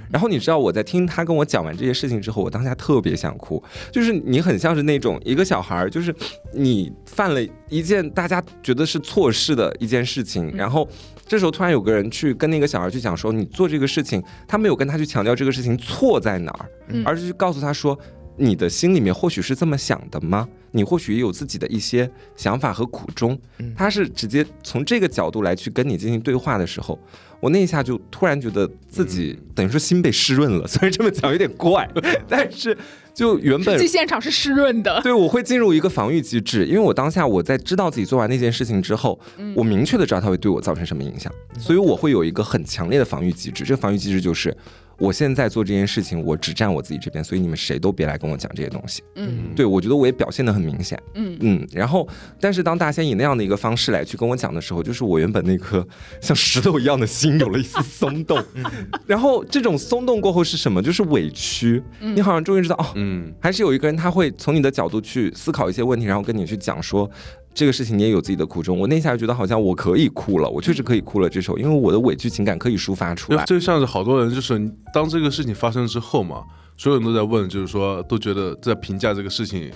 [0.10, 6.16] 然后你知道我在听他跟我讲完这些事情之后，我当下特别想哭，就是你很像是那种一个小孩儿，就是
[6.52, 10.88] 你犯了一件大家觉得是错事的一件事情，然后
[11.28, 16.66] 这时候突然有个人去跟那个小孩去讲说，你做这个事情，他没有跟他去强调这个事情错在哪儿，
[17.06, 17.96] 而是去告诉他说。
[18.42, 20.48] 你的心里面或许是这么想的吗？
[20.74, 23.38] 你或许也有自己的一些想法和苦衷。
[23.76, 26.98] 他是直接从这个角度来去跟你进行对话的时候，
[27.40, 30.66] 我那一下就突然觉得自己等于说心被湿润了。
[30.68, 31.88] 虽然这么讲有点怪，
[32.28, 32.76] 但是
[33.14, 35.02] 就原本实际现场是湿润的。
[35.02, 39.20] 对，我会进入一个防御机制，因为我当下我在知道自己做完那件事情之后，
[39.56, 43.66] 我明确的知道它会对我造成什么影响，所以我会有一个很强烈的防御机制。
[43.66, 44.56] 这个防御机制就是。
[45.02, 49.02] 我现在做这件事情，我只站我自己这边，所以你们谁都别来跟我讲这些东西。
[49.16, 51.02] 嗯，对我觉得我也表现的很明显。
[51.16, 52.08] 嗯嗯，然后，
[52.40, 55.86] 但是当大仙以那样的一个方式来去跟我讲的时候，就是我原本那颗
[56.22, 58.40] 像石头一样的心有了一丝松动。
[59.08, 60.80] 然后这种松动过后是什么？
[60.84, 61.82] 就是委屈。
[62.00, 67.10] 你好像终于知道哦，嗯，还是有一个人他会从你的角度去思考一些问题，然后跟你去讲说。
[67.54, 73.44] 这个事情你也有自己的苦衷，我那下觉得好像我可以哭了，我确实可以哭了这首，因为我的委屈情感可以抒发出来。
[73.46, 74.60] 就像是好多人，就是
[74.94, 76.44] 当这个事情发生之后嘛，
[76.78, 79.70] 所有人都在问，就是说都觉得在评价这个事情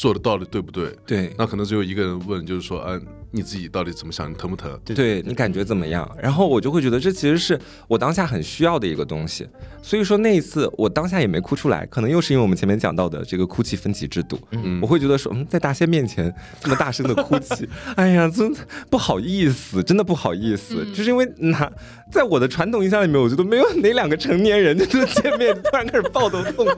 [0.00, 0.96] 做的到底对不对？
[1.06, 2.98] 对，那可能只有一个人问，就是说，啊，
[3.32, 4.30] 你自己到底怎么想？
[4.30, 4.80] 你疼不疼？
[4.82, 6.10] 对你感觉怎么样？
[6.18, 9.46] 然后我就会觉得这其实是我当下很需要的一个东西。
[9.82, 14.40] 所以说那一次我当下也没哭出来，可能又是因为我们前面讲到的这个哭泣分级制度。
[14.52, 18.50] 嗯我会觉得说，嗯，在大仙面前这么大声的哭泣， 哎呀，真
[18.88, 21.70] 不好意思，真的不好意思，就是因为那
[22.10, 26.72] 在我的传统印象里面，我觉得没有哪两个成年人就是见面突然开始抱头痛哭。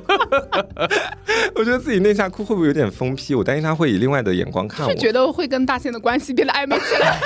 [1.55, 3.35] 我觉得自己那下哭会不会有点疯批？
[3.35, 4.93] 我担心他会以另外的眼光看我。
[4.93, 7.19] 是 觉得会跟大仙的关系变得暧昧起来。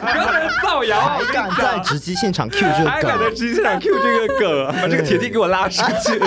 [0.00, 6.20] 不要在那造谣，还敢在直击现场 Q 这个 还敢在，直击现场 Q 这个梗，把这个铁弟给我拉出去。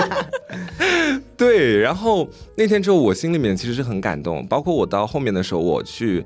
[1.36, 6.24] 对，然后那天之后，我心里面其实是很感动，包括我到后面的时候，我去。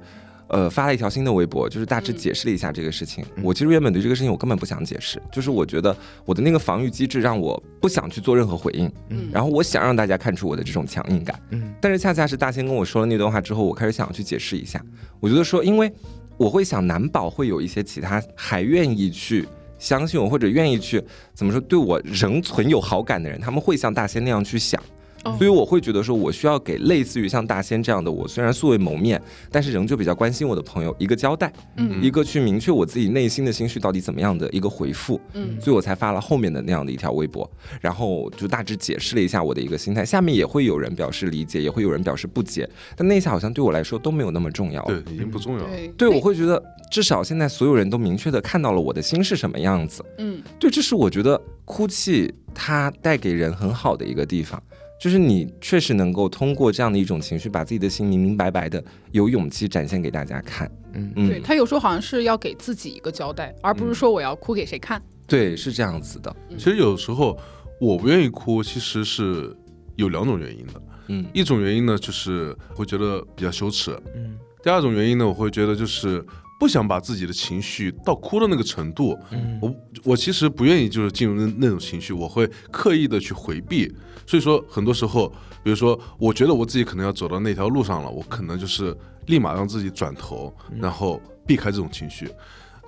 [0.48, 3.24] 呃，发了一条新的微博，就是大致解释了一下这个事情。
[3.42, 14.82] 我其实原本对这个事情我根本不想解释，就是我觉得我的那个防御机制让我不想去做任何回应，嗯然后我想让大家看出我的这种强硬感，嗯但是恰恰是大仙跟我说了那段话之后，我开始想要去解释一下。
[15.20, 15.92] 我觉得说，因为
[16.36, 19.46] 我会想，难保会有一些其他还愿意去
[19.78, 21.02] 相信我，或者愿意去
[21.34, 24.82] 怎么说对我仍存有好感的人，他们会像大仙那样去想。
[25.28, 35.20] 哦所以我会觉得说，我需要给类似于像大仙这样的我，虽然素未谋面，但是仍旧比较关心我的朋友一个交代，嗯一个去明确我自己内心的心绪到底怎么样的一个回复。
[35.34, 37.48] 嗯所以我才发了后面的那样的一条微博，
[37.80, 40.04] 然后就大致解释了一下我的一个心态。
[40.04, 44.82] 下面也会有人表示理解，也会有人表示不解，但那一下好像对我来说都没有那么重要。
[44.84, 45.68] 对，已经不重要了。
[45.68, 50.04] 对对，我会觉得至少现在所有人都明确的看到了我的心是什么样子。
[50.18, 54.62] 嗯对，这是我觉得哭泣它带给人很好的一个地方，
[54.98, 58.82] 就是你确实能够通过这样的一种情绪，把自己的心明明白白的
[59.12, 60.70] 有勇气展现给大家看。
[60.94, 65.00] 嗯嗯，对他有时候好像是要给自己一个交代，而不是说我要哭给谁看。
[65.26, 66.34] 对，是这样子的。
[66.56, 67.38] 其实有时候
[67.80, 69.54] 我不愿意哭，其实是
[69.96, 70.82] 有两种原因的。
[71.08, 73.96] 嗯一种原因呢，就是会觉得比较羞耻。
[74.14, 76.22] 嗯第二种原因呢，我会觉得就是
[76.58, 79.16] 不想把自己的情绪到哭的那个程度。
[79.30, 83.92] 嗯我我其实不愿意就是进入那那种情绪，我会刻意的去回避。
[84.26, 85.28] 所以说，很多时候，
[85.62, 88.94] 比如说，我觉得我自己可能要走到那条路上了，我可能就是
[89.26, 92.28] 立马让自己转头，然后避开这种情绪。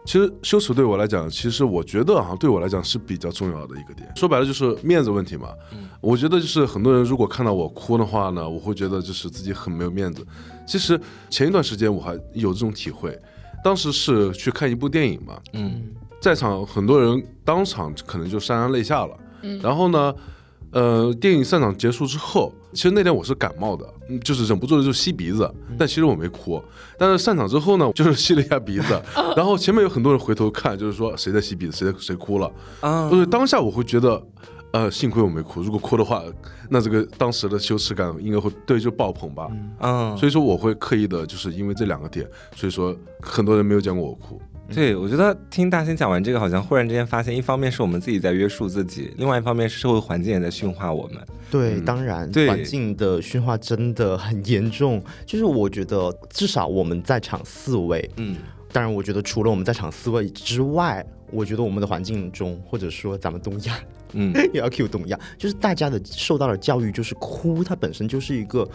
[0.05, 4.11] 其实羞耻对我来讲，其实我觉得啊，对我来讲是比较重要的一个点。
[4.17, 5.49] 说白了就是面子问题嘛。
[5.73, 10.27] 嗯我觉得就是很多人如果看到我哭的话呢，我会觉得就是自己很没有面子。
[10.67, 13.19] 其实前一段时间我还有这种体会，
[13.65, 15.83] 当时是去看一部电影嘛，嗯
[16.21, 19.17] 在场很多人当场可能就潸然泪下了。
[19.43, 20.15] 嗯然后呢，
[20.71, 26.63] 呃，电影散场结束之后，其实那天我是感冒的，嗯就是忍不住的就吸鼻子，但其实我没哭。
[26.99, 29.01] 但是散场之后呢， 就是吸了一下鼻子，
[29.37, 32.51] 然后前面有很多人回头看，就是说谁在吸鼻子，谁在谁哭了。
[32.81, 34.23] 啊所以当下我会觉得。
[34.73, 36.23] 呃，幸亏我没哭，如果哭的话，
[36.69, 39.49] 那这个当时的羞耻感应该会对就爆棚吧。
[39.81, 44.41] 嗯，所以说我会刻意的，就是因为这两个点，所以说很多人没有见过我哭。
[44.73, 51.17] 对，我觉得听大仙讲完这个，好像忽然之间发现，一方面是我们自己在约束自己，另外一方面是社会环境也在驯化我们。
[51.51, 55.03] 对，嗯当然，环境的驯化真的很严重。
[55.27, 58.37] 就是我觉得，至少我们在场四位，嗯
[58.71, 63.79] 当然，我觉得除了我们在场四位之外，我觉得我们的环境中，或者说咱们东亚
[64.13, 68.69] 嗯， 也要 Q 东亚，就是大家的受到的教育，就是哭，它本身就是一个。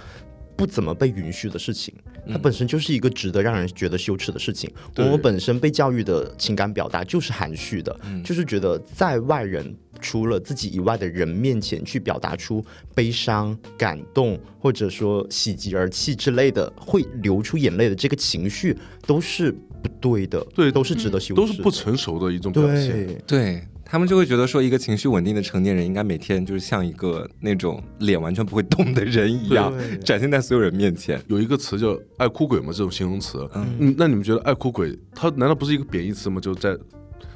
[0.58, 1.94] 不怎么被允许的事情，
[2.32, 4.72] 它本身就是一个值得让人觉得羞耻的事情。
[4.96, 12.64] 我们本身被教育的情感表达就是含蓄的，就是觉得在外人除了自己以外的人面前去表达出
[12.94, 19.54] 悲伤、感动，或者说喜极而泣之类的，会流出眼泪的这个情绪，都是
[19.88, 23.06] 不对的，对都是值得羞耻，都是不成熟的一种表现。
[23.06, 23.24] 对。
[23.28, 29.72] 对他们就会觉得说，一个情绪稳定的成年人应该每天就是像一个那种脸完全不会动的人一样，
[30.04, 31.22] 展现在所有人面前。
[31.28, 33.48] 有一个词叫“爱哭鬼”嘛，这种形容词。
[33.54, 36.42] 嗯嗯，那你们觉得“爱哭鬼”它难道不是一个贬义词吗？
[36.42, 36.76] 就在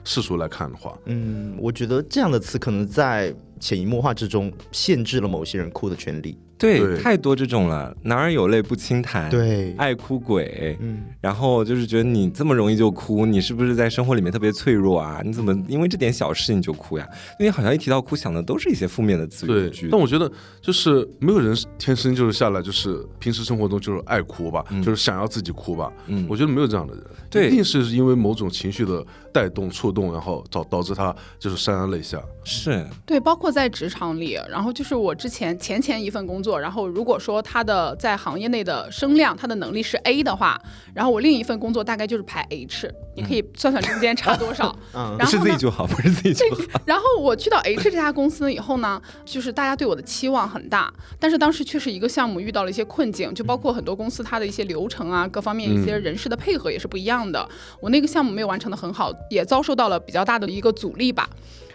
[0.04, 6.36] 世俗来看的话，嗯，我觉得这样的词可能在潜移默化之中限制了某些人哭的权利。
[6.60, 10.78] 对，对太多这种了，男儿有泪不轻弹，，对，爱哭鬼。
[10.82, 15.22] 嗯，然后就是觉得你这么容易就哭，你是不是在生活里面特别脆弱啊？
[15.24, 17.08] 你怎么因为这点小事你就哭呀？
[17.40, 19.90] 因为好像一提到哭，想的都是一些负面的词对语对。
[19.90, 20.30] 但我觉得
[20.62, 25.92] 就是没有人天生就是下来就是平时生活中就是爱哭吧，嗯就是想要自己哭吧。
[26.08, 32.22] 嗯我觉得没有这样的人，对一定是因为某种情绪的带动、触动，然后导导致他就是潸然泪下。
[32.44, 40.60] 是，对，包括在职场里，然后就是我之前前前一份工作，然后如果说他的在行业内的声量，他的能力是 A 的话，
[40.94, 44.74] 然后我另一份工作大概就是排 H，你可以算算中间差多少。
[44.96, 46.82] 嗯不是然后呢，自己就好，不是自己就好。
[46.86, 57.48] 然后我去到 H 这家公司以后呢，就是大家对我的期望很大，但是当时确实一个项目遇到了一些困境，就包括很多公司它的一些流程啊，各方面一些人事的配合也是不一样的。
[57.82, 61.30] 我那个项目没有完成的很好，也遭受到了比较大的一个阻力吧。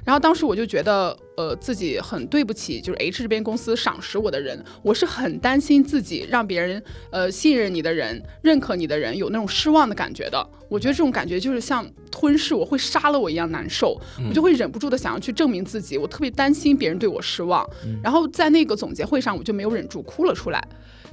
[0.05, 10.47] 然后当时我就觉得，呃，自己很对不起，就是 H 这边公司赏识我的人，我是很担心自己让别人呃信任你的人、认可你的人有那种失望的感觉的。
[10.69, 17.67] 我觉得这种感觉就是像吞噬我会杀了我一样难受，我就会忍不住的想要去证明自己，我特别担心别人对我失望。
[18.03, 20.63] 然后在那个总结会上，我就没有忍住哭了出来。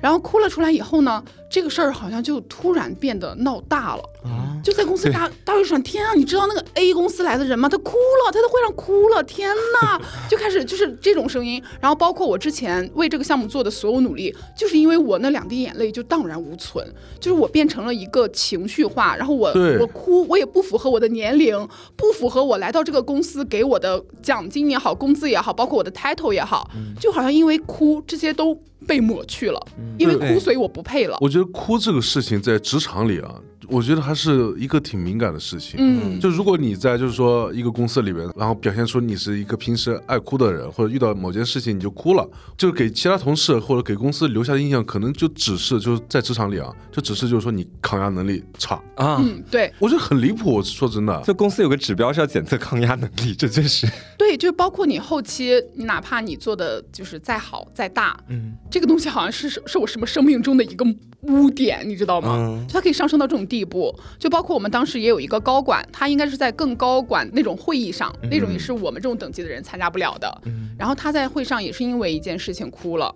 [0.02, 4.04] 然后哭了出来以后呢，这个事儿好像就突然变得闹大了。
[4.24, 7.68] 啊，就在公司大 大会上，天啊，你知道那个 A 公司来的人吗？
[7.68, 9.50] 他哭了，他在会上哭了，天
[9.82, 11.62] 呐， 就开始就是这种声音。
[11.80, 16.86] 然后包括我之前为这个项目做的所有努力，就是因为我那两滴眼泪就荡然无存，
[17.20, 28.56] 就是我变成了一个情绪化，然后我我哭，我也不符合我的年龄，不符合我来到这个公司给我的奖金也好，工资也好，包括我的 title 也好，就好像因为哭这些都
[28.92, 31.18] 被抹去了，因为对哭所以我不配了。
[31.22, 33.34] 我觉得哭这个事情在职场里啊，
[33.70, 35.76] 我觉得还是一个挺敏感的事情。
[35.80, 49.22] 嗯，就如果你在就是说一个公司里边，然后表现出你是一个平时爱哭的人，或者遇到某件事情你就哭了，就是给其他同事或者给公司留下的印象，可能就只是就是在职场里啊，就只是就是说你抗压能力差，啊。
[49.22, 50.56] 嗯，对，我觉得很离谱。
[50.56, 53.88] 我说真的，这公司有个指标是要检测抗压能力，这真是
[54.32, 60.86] 对，就包括你后期，你哪怕你做的就是再好再大，嗯，这个东西好像是是我什么生命中的一个
[61.24, 62.38] 污点，你知道吗？
[62.40, 63.94] 嗯就它可以上升到这种地步。
[64.18, 70.42] 就包括我们当时也有一个高管，他应该是在更高管那种会议上，那种也是我们这种等级的人参加不了的。
[70.80, 73.14] 然后他在会上也是因为一件事情哭了，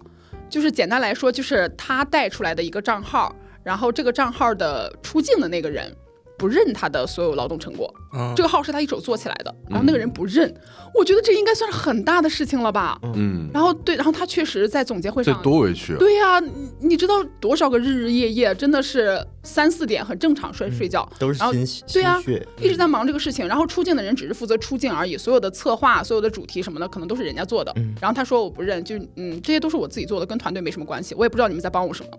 [0.50, 5.96] 就是简单来说，就是他带出来的一个账号，然后这个账号的出镜的那个人。
[6.38, 10.54] 不认他的所有劳动成果，嗯这个号是他一手做起来的，然后那个人不认，
[10.94, 13.00] 我觉得这应该算是很大的事情了吧。
[13.16, 15.98] 嗯，然后对，然后他确实在总结会这上，多委屈啊！
[15.98, 16.52] 对呀、你
[16.90, 22.22] 你知道多少个日日夜夜真的是三四点很正常睡睡觉，然后都是心血对啊。
[22.62, 27.74] 一直在忙这个事情，然后出镜的人只是负责出镜而已，所有的策划、所有的主题什么的，可能都是人家做的。
[28.02, 32.12] 然后他说我不认，就嗯，这些都是我自己做的，跟团队没什么关系，我也不知道你们在帮我什么。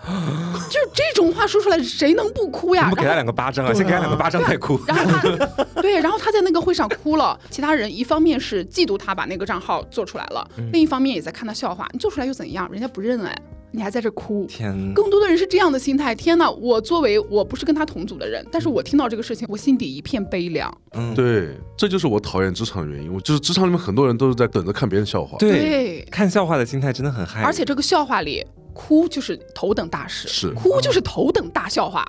[0.70, 2.88] 就这种话说出来，谁能不哭呀？
[2.90, 4.80] 我们给他两个巴掌啊，先给他两个巴掌再哭。
[4.86, 7.38] 然后他，对，然后他在那个会上哭了。
[7.50, 11.86] 其他人一方面是嫉妒他把那个账号做出来了，另一方面也在看他笑话。
[11.92, 12.70] 你做出来又怎样？
[12.72, 13.36] 人家不认哎，
[13.72, 14.46] 你还在这哭。
[14.46, 16.14] 天，更多的人是这样的心态。
[16.14, 16.50] 天哪！
[16.50, 20.72] 我作为我不是跟他同组的人，但是我听到这个事情，我心底一片悲凉。
[20.92, 23.12] 嗯，对，这就是我讨厌职场的原因。
[23.12, 25.36] 我就是职场里面很多人都是在等着看别人笑话。
[25.38, 27.46] 对，对看笑话的心态真的很害人。
[27.46, 28.44] 而且这个笑话里，
[28.80, 32.02] 哭就是头等大事，是哭就是头等大笑话。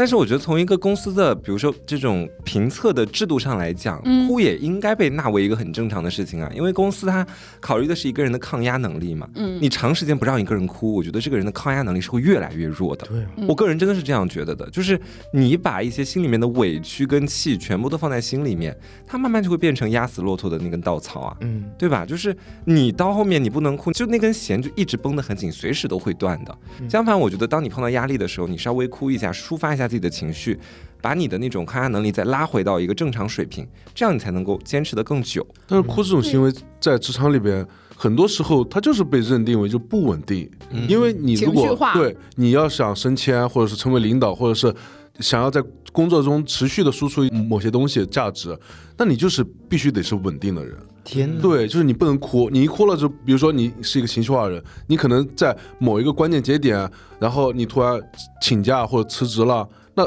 [0.00, 7.26] 但是我觉得从一个公司的，比如说这种评测的制度上来讲，嗯哭也应该被纳为一个很正常的事情啊，因为公司它
[7.60, 9.28] 考虑的是一个人的抗压能力嘛。
[9.34, 13.06] 嗯你长时间不让一个人哭，我觉得这个人的抗压能力是会越来越弱的。
[13.08, 14.98] 对我个人真的是这样觉得的，就是
[15.34, 18.74] 你把一些心里面的委屈跟气全部都放在心里面，
[19.06, 21.36] 它慢慢就会变成压死骆驼的那根稻草啊。
[21.42, 22.06] 嗯，对吧？
[22.06, 22.34] 就是
[22.64, 26.58] 你到后面你不能哭，就那根弦就一直绷得很紧，随时都会断的。
[26.88, 30.56] 相反，我觉得当你碰到压力的时候，你稍微哭一下，抒发一下自己的情绪，
[31.02, 35.44] 把你的那种抗压能力再拉回到一个正常水平，这样你才能够坚持的更久。
[35.66, 37.66] 但是哭这种行为在职场里边，
[37.96, 40.48] 很多时候它就是被认定为就不稳定，
[40.88, 44.72] 因为你如果对你要想升迁，或者是成为领导，或者是
[45.20, 45.62] 想要在
[45.92, 48.56] 工作中持续的输出某些东西价值，
[48.96, 50.76] 那你就是必须得是稳定的人。
[51.02, 58.00] 天呐，对，就是你不能哭，你一哭了就，比如说你是一个情绪化的人，你可能在某一个关键节点，然后你突然
[58.40, 60.06] 请假或者辞职了，那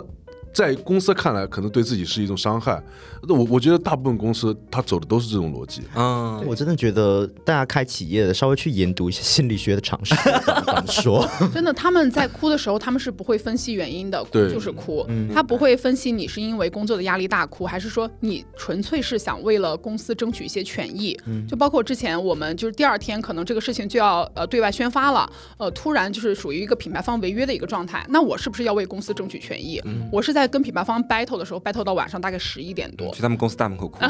[0.54, 2.82] 在公司看来可能对自己是一种伤害。
[3.28, 5.82] 那我我觉得大部分公司它走的都是这种逻辑。
[5.96, 10.14] 嗯，我真的觉得大家开企业的稍微去研读一些心理学的常识，
[10.66, 11.28] 怎么说？
[11.54, 21.18] 真的，他们在哭的时候，他们是不会分析原因的，哭对就是哭，他不会分析你是因为工作的压力大哭，还是说你纯粹是想为了公司争取一些权益。
[21.48, 29.82] 就包括之前我们就是第二天可能这个事情就要呃对外宣发了，呃突然就是属于一个品牌方违约的一个状态，那我是不是要为公司争取权益？
[30.12, 34.00] 我是在跟品牌方 battle 的时候 battle 到晚上大概十一点多，去他们公司大门口哭。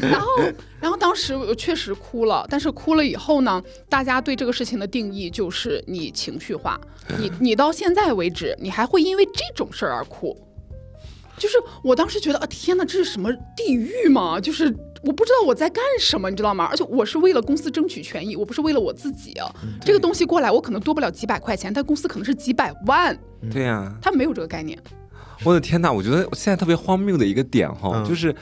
[0.00, 0.28] 然后，
[0.80, 6.80] 然后当时我确实哭了，但是哭了以后呢，大家对这个事情的定义就是你情绪化，
[7.18, 10.36] 你 你到现在为止，你还会因为这种事儿而哭。
[11.36, 14.38] 就是我当时觉得啊，天哪，这是什么地狱吗？
[14.38, 14.64] 就是
[15.02, 16.66] 我不知道我在干什么，你知道吗？
[16.70, 19.50] 而且我是为了公司争取权益，我不是为了我自己啊。
[19.80, 23.18] 这个东西过来，我可能多不了几百块钱，但公司可能是几百万，
[23.50, 24.78] 对呀、他没有这个概念。
[25.44, 28.04] 我的天呐，我觉得现在特别荒谬的一个点哈，嗯。
[28.04, 28.34] 就是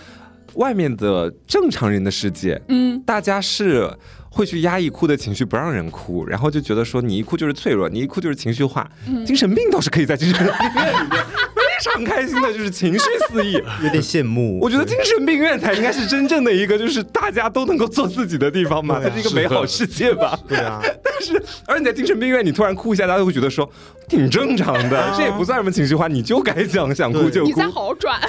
[0.55, 3.89] 外面的正常人的世界，嗯，大家是
[4.31, 8.91] 会去压抑哭的情绪，不让人哭，然后就觉得说你一哭就是脆弱，你一哭就是情绪化。
[9.27, 11.25] 精神病倒是可以在精神病院里面。
[11.55, 13.53] 非 常开心的，就是情绪肆意。
[13.83, 14.59] 有点羡慕。
[14.61, 20.39] 我觉得精神病院才应该是真正的一个，就是大家都能够做自己的地方嘛，它是一个美好世界吧。
[20.49, 23.69] 对啊，但是，而你在精神病院，你突然哭一下，大家都会觉得说
[24.09, 27.47] 挺正常的，这也不算什么情绪化，你就该讲，想哭就哭。
[27.47, 28.21] 你在好转，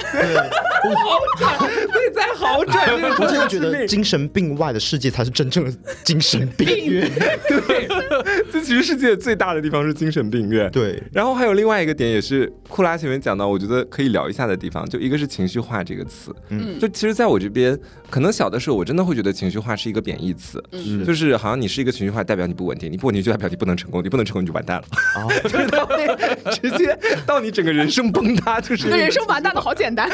[1.92, 5.72] 对，在好转这个我真的觉得精神病外的世界才是真正的
[6.04, 7.10] 精神病院。
[7.48, 7.88] 对，
[8.52, 10.70] 这其实世界最大的地方是精神病院。
[10.70, 16.34] 对，然后还有另外一个点，也是库拉前面讲到，我觉得可以聊一下的地方，就一个是情绪化这个词。
[16.50, 16.78] 嗯。
[16.78, 17.78] 就其实在我这边，
[18.10, 21.04] 可能小的时候我真的会觉得情绪化是一个贬义词，嗯。
[21.04, 24.84] 就是好像你是一个情绪化，代表你不稳定，你不稳定就代表你不能成功，你不能成功你就完蛋了，
[25.16, 26.06] 哦， 就是它会
[26.52, 30.10] 直接到你整个人生崩塌，就是你的人生完蛋的好简单。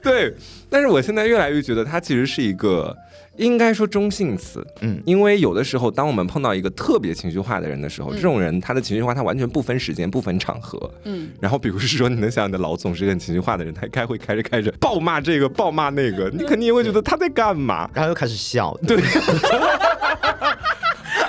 [0.02, 0.34] 对，
[0.68, 2.96] 但是我现在越来越觉得它其实是一个
[3.36, 10.90] 应该说中性词，嗯因为有的时候当我们碰到一个特别情绪化的人的时候，这种人他的情绪化他完全不分时间、不分场合。
[11.04, 17.88] 嗯，然后比如说你能想你的老总是个很情绪化的人，他开会开着开着暴骂这个暴骂那个，你肯定也会觉得他在干嘛？
[17.94, 18.76] 然后又开始笑。
[18.86, 19.00] 对。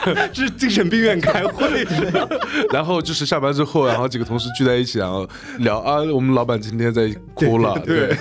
[0.34, 1.86] 这是精神病院开会。
[2.72, 5.28] 然后就是下班之后，然后几个同事聚在一起，然后
[5.60, 8.16] 聊啊，我们老板今天在哭了， 对，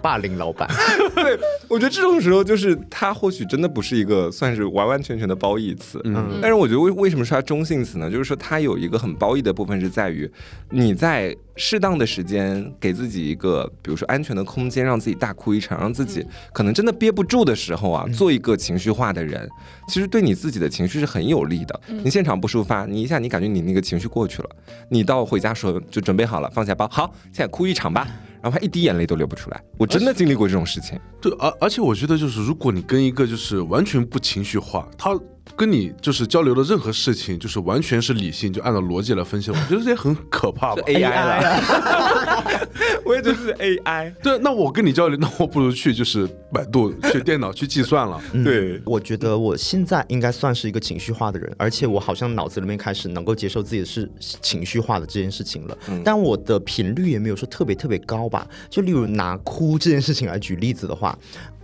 [0.00, 0.68] 霸凌老板，
[1.14, 1.38] 对，
[1.68, 6.38] 我觉得这种时候就是他或许真的不是一个算是完完全全的褒义词，嗯。
[6.40, 8.10] 但是我觉得为为什么说它中性词呢？
[8.10, 10.30] 就是说它有一个很褒义的部分是在于
[10.70, 19.46] 你在适当的时间给自己一个，比如说安全的空间，让自己大哭一场，让自己可能真的憋不住的时候啊，做一个情绪化的人，
[19.88, 21.80] 其实对你自己的情绪是很有利的。
[22.04, 24.48] 你现场不抒发，你一下你感觉你那个情绪过去了，
[24.88, 28.06] 你到回家说就准备好了，放下包，好，现在哭一场吧。
[28.40, 30.96] 然后他一滴眼泪都流不出来，我真的经历过这种事情。
[31.20, 35.10] 对，而而且我觉得就是，如果你跟一个就是完全不情绪化，他
[35.56, 40.82] 跟你就是交流的任何事情，就是完全是理性，就按照逻辑来分析，我觉得 这也很可怕吧。
[40.86, 42.68] AI 了，
[43.04, 44.12] 我也觉得是 AI。
[44.22, 48.20] 对，那我跟你交流，那我不如去就是百度、去电脑去计算了。
[48.44, 55.76] 对，我觉得我现在应该算是一个情绪化的人，而且我好像脑子里面开始能够接受自己是情绪化的这件事情了。
[56.04, 58.46] 但我的频率也没有说特别特别高吧。
[58.70, 61.18] 就例如拿哭这件事情来举例子的话，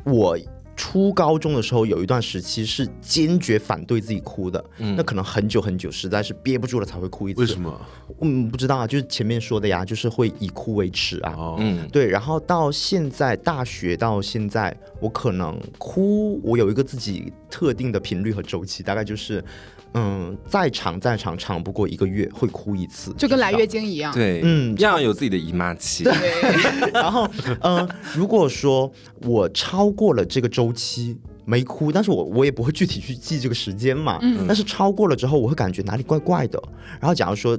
[0.04, 0.36] 我。
[0.76, 7.40] 初高中的时候，有一段时期是坚决反对自己哭的，嗯那可能很久很久，实在是憋不住了才会哭一次。
[7.40, 7.60] 为什？
[7.60, 7.80] 么？
[8.20, 11.34] 嗯，不知道啊，就是前面说的呀，就是会以哭为耻啊。
[11.36, 19.42] 哦，嗯，对，然后到现在大学到现在，我可能哭，我有一个自己特定的频率和周期，大概就是，
[19.94, 23.84] 嗯，再长再长，长不过一个月会哭一次，就跟来月经。
[23.84, 24.12] 一样。
[24.12, 26.04] 对，嗯要有自己的姨妈期。
[26.04, 26.12] 对，
[26.92, 27.28] 然后，
[27.62, 28.90] 嗯，如果说
[29.22, 31.18] 我超过了这个周期。
[31.46, 34.18] 没哭，但是我我也不会具体去记这个时间嘛。
[34.22, 36.58] 嗯但是超过了之后，我会感觉哪里怪怪的。
[36.98, 37.54] 然后假如说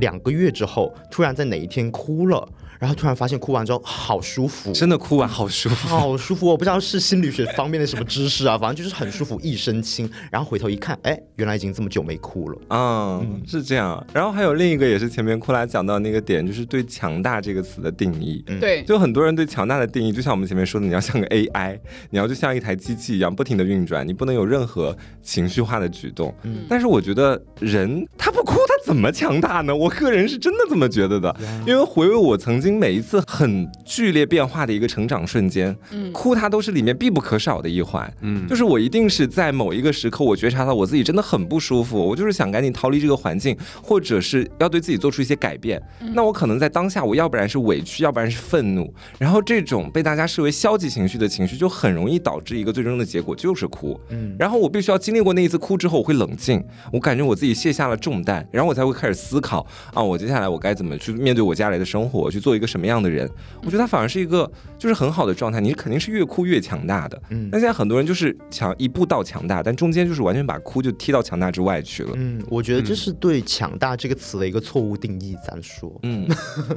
[0.00, 2.46] 两个月之后，突然在哪一天哭了，
[2.78, 5.88] 然后突然发现哭完之后好舒服，真的哭完好舒服。
[5.88, 10.08] 好舒服，我不知道是心理学方面的什么知识啊，反正就是很舒服，一身轻。
[10.30, 12.58] 然后回头一看，哎，原来已经这么久没哭了。
[12.70, 14.04] 嗯，是这样。
[14.12, 18.44] 然后还有另一个也是前面库拉讲到那个点，就是对“强大”这个词的定义。
[18.60, 21.78] 对，就很多人对强大的定义，就像我们前面说的，你要像个 AI，
[22.10, 26.34] 你要就像一台机器一样不停的运转，你不能有任何情绪化的举动。
[26.42, 29.76] 嗯但是我觉得人他不哭，他怎么强大呢？
[29.76, 31.36] 我个人是真的这么觉得的，
[31.66, 38.10] 因为回味我曾经每一次很剧烈变化的一个成长瞬间，嗯哭它都是里面必不可少的一环。
[38.22, 45.78] 嗯，就是我一定是在某一个时刻，我觉察到我自己真的很不舒服，我就是想赶紧逃离这个环境，或者是要对自己做出一些改变。
[46.14, 54.00] 那我可能在当下，我要不然是委屈，要不然是愤怒，然后这种被大家视为消极情绪的情绪，就很容易导致一个最终的结果就是哭。
[54.08, 63.28] 嗯，然后我必须要经历过那一次哭之后，我会冷静，我感觉我自己卸下了重担，然后我才会开始思考啊，我接下来我该怎么去面对我接下来的生活，去做一个什么样的人。
[63.62, 67.20] 我觉得他反而是一个就是很好的状态，你肯定是越哭越强大的。
[67.30, 72.12] 嗯但现在很多人就是强一步到强大，但中间就是完全把哭就踢到强大之外去了。
[72.14, 75.36] 嗯，我觉得这是对“强大”这个词的一个错误定义。
[75.46, 76.28] 咱说，嗯，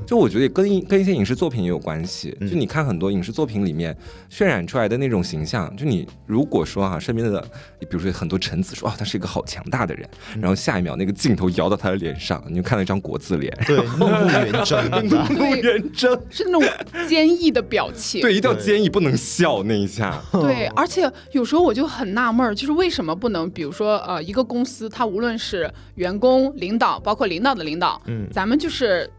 [0.05, 2.35] 就我觉得也跟一 跟一些影视作品也有关系。
[2.39, 3.95] 嗯就你看很多影视作品里面
[4.29, 7.41] 渲染出来的那种形象，就你如果说哈、身边的，
[7.79, 10.07] 比如说很多臣子说哦他是一个好强大的人，
[10.39, 16.17] 然后下一秒那个镜头摇到他的脸上，你就看到一张国字脸，对， 怒目圆睁怒目圆睁。
[16.29, 16.63] 是那种
[17.07, 18.21] 坚毅的表情。
[18.21, 20.21] 对，一定要坚毅，不能笑那一下。
[20.31, 29.09] 对，而且有时候我就很纳闷儿，就是为什么不能，比如说呃，一个公司它无论是员工、领导，包括领导的领导，嗯咱们就是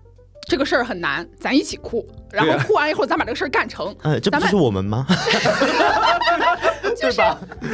[0.49, 3.95] 这个事儿很难，咱一起哭，然后哭完以后，咱把这个事儿干成。
[4.03, 5.07] 呃，这不就是我们吗？
[6.95, 7.23] 就是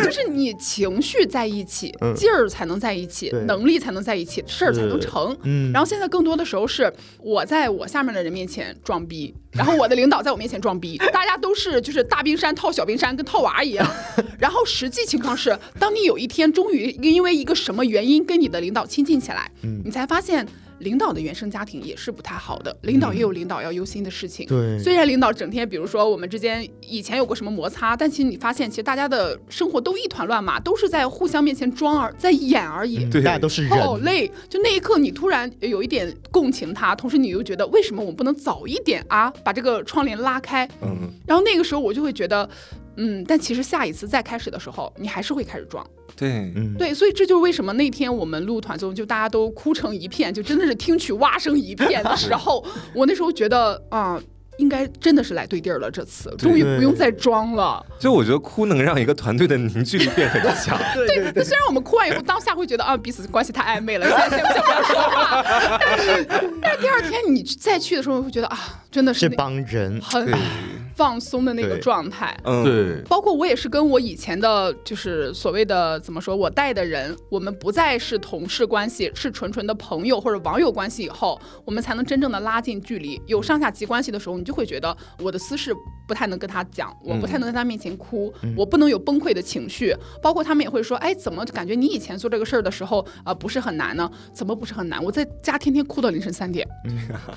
[0.04, 5.36] 就是你情绪在一起，嗯劲儿才能在一起，能力才能在一起，事儿才能成。
[5.42, 13.86] 嗯然后现在更多的时候是我在我下面的人面前装逼，然后我的领导在我面前装逼， 大家都是就是大冰山套小冰山，跟套娃一样。
[14.38, 20.46] 然后实际情况是，当你有一天终于因为一个什么原因跟你的领导亲近起来，嗯你才发现。
[20.81, 24.47] 领导的原生家庭也是不太好的，领导也有领导要忧心的事情。
[24.47, 33.05] 对虽然领导整天，比如说我们之间以前有过什么摩擦，但其实你发现，其实大家的生活都一团乱麻，都是在互相面前装而在演而已。
[33.05, 40.68] 嗯对大家都是人，好累，就那一刻，你突然有一点共情他，同时你又觉得为什么我们不能早一点啊，把这个窗帘拉开？
[40.83, 42.49] 嗯，然后那个时候我就会觉得，
[42.99, 45.84] 嗯，但其实下一次再开始的时候，你还是会开始装。
[46.16, 52.62] 对，嗯，对，所以这就是为什么那天我们录团综，就大家都哭成一片，就真的是听曲蛙声一片的时候，
[52.94, 54.20] 我那时候觉得啊。
[54.59, 57.80] 应该真的是来对地儿了，这次终于不用再装了。
[57.96, 60.76] 就我觉得哭能让一个团队的凝聚力变很强。
[60.96, 65.78] 对对对，虽然我们哭完以后，当下会觉得啊彼此关系太暧昧了，现在先先不要说话。
[65.78, 66.26] 但是
[66.61, 68.59] 但是第二天你再去的时候，会觉得啊，
[68.90, 70.34] 真的是这帮人，很对
[70.99, 72.36] 放松的那个状态。
[72.42, 83.22] 嗯，对，包括我也是跟我以前的，就是所谓的怎么说，我带的人，我们不再是同事关系，是纯纯的朋友或者网友关系以后，我们才能真正的拉近距离。
[83.28, 85.72] 有上下级关系的时候，你就会觉得我的私事
[86.09, 89.94] 不太能跟他讲，我不太能在他面前哭，我不能有崩溃的情绪。
[90.20, 94.11] 包括他们也会说，哎，怎么感觉你以前做这个事儿的时候啊、呃不是很难呢？
[94.32, 95.01] 怎么不是很难？
[95.05, 96.66] 我在家天天哭到凌晨三点，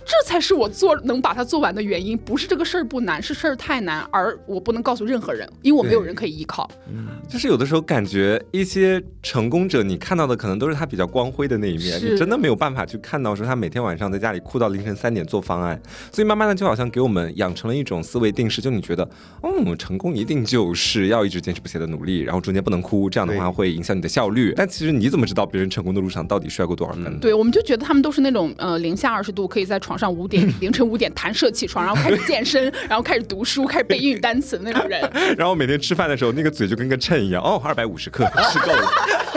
[0.04, 6.70] 这才是我做能把它做完的原因，不是这个事儿不难，是事儿太难，而我不能告诉任何人，因为我没有人可以依靠。
[6.90, 15.82] 嗯就是有的时候感觉一些成功者，你看到的可能都是他比较光辉的那一面，你真的没有办法去看到说他每天晚上在家里哭到凌晨三点做方案，
[16.12, 19.08] 所以慢慢的就好像给我们养成了一种思维定式，就你觉得，
[19.44, 24.54] 嗯，成功一定就是要一直坚持不懈的努力，然后中间不能哭，这样的话会影响你的效率。
[24.58, 27.20] 但其实你怎么知道别人成功的路上到底摔过多少跟？
[27.20, 35.02] 对，我们就觉得他们都是那种呃零下二十度可以在床上五点凌晨五点弹射起床，然后开始健身，然后开始读书，开始背英语单词的那种人。
[35.38, 38.92] 然后每天吃饭的时候，那个嘴就跟个秤一样，哦，二百五十克 吃够了。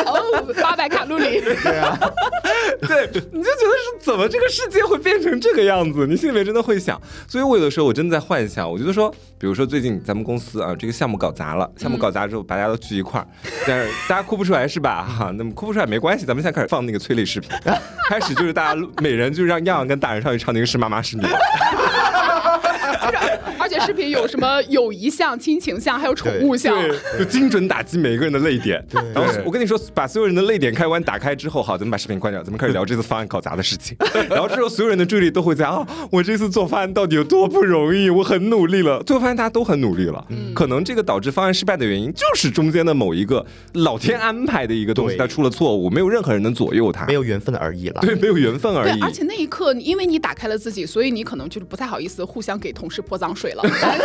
[0.06, 1.40] 哦，八百卡路里。
[1.40, 1.98] 对啊，
[2.80, 6.06] 对，你就觉得是怎么这个世界会变成这个样子？
[6.06, 7.00] 你心里面真的会想。
[7.28, 13.26] 所以我有的时候我真的在幻想，我觉得说，比如说最近咱们公司啊，这个项目搞砸了，项目搞砸之后，大家都聚一块儿，
[13.66, 15.04] 但是大家哭不出来是吧？
[15.04, 17.50] 哈，那么哭不出来没关系，咱们现在开始放那个催泪视频，
[18.10, 21.24] 开始就是大家每人就让样样跟大人上去唱那个是妈妈是你。
[23.58, 26.76] 而且视频有什么友谊像、亲情像，还有宠物像。
[26.80, 28.84] 对，就精准打击每一个人的泪点。
[29.14, 33.96] 然后我跟你说，把所有人的泪点开关打开之后，好，咱们把视频关掉，咱们开始聊这次方案搞砸的事情。
[34.28, 39.02] 然后之后，所有人的注意力都会在啊，我这次做方案到底有多不容易，我很努力了。
[39.04, 40.24] 最后发现大家都很努力了，
[40.54, 47.14] 可能这个导致方案失败的原因就是中间的某一个老天安排的一个东西，它出了错误，没有任何人能左右它没。
[47.14, 48.00] 有缘分而已了。
[48.00, 49.00] 对，没有缘分而，已。
[49.00, 53.62] 而且那一刻，因为你打开了自己，所以你可能就是不太好意思互相给同事泼脏水了。
[53.80, 53.98] 咱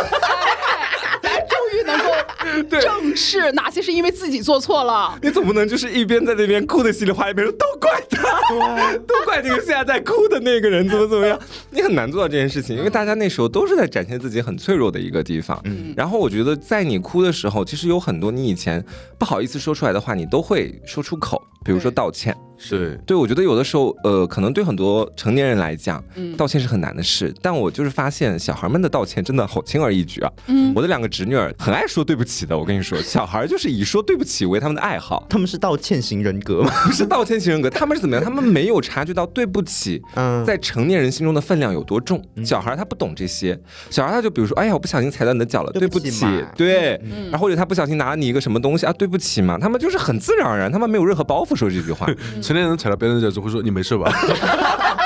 [1.22, 5.18] 咱终于能够正视哪些是因为自己做错了。
[5.22, 11.38] 你总不能就是一边在那边哭的稀里哗啦，一边说都怪他，都怪那个现在在哭的那个人怎么怎么样，
[11.70, 15.62] 你很难做到这件事情，因为大家那时候都是在展现自己很脆弱的一个地方。
[15.96, 18.84] 然后我觉得在你哭的时候，其实有很多你以前
[19.18, 22.36] 不好意思说出来的话，你都会说出口，比如说道歉。
[22.62, 27.34] 是，对，我觉得有的时候，呃，可能对很多成年人来讲，嗯道歉是很难的事。
[27.40, 30.30] 但我就是发现，小孩们的道歉真的好轻而易举啊。
[30.48, 35.26] 嗯我的两个侄女儿很爱说对不起的，我跟你说， 小孩就是以说对不起为他们的爱好。
[35.30, 36.70] 他们是道歉型人格吗？
[36.84, 38.20] 不是道歉型人格，他们是怎么样？
[38.22, 42.22] 他们没有察觉到对不起嗯，在成年人心中的分量有多重。
[42.44, 43.58] 小孩他不懂这些，
[43.88, 47.00] 小孩他就比如说，哎呀，我不小心踩到你的脚了，对对不起对。
[47.30, 52.06] 然后或者他不小心拿了你一个什么东西啊，对不起嘛，他们就是很自然而然，他们没有任何包袱说这句话。
[52.42, 54.10] 成年人踩到别人的脚趾会说你没事吧？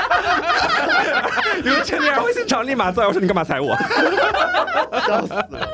[2.55, 3.75] 场立马造谣说你干嘛踩我？
[5.07, 5.69] 笑死了！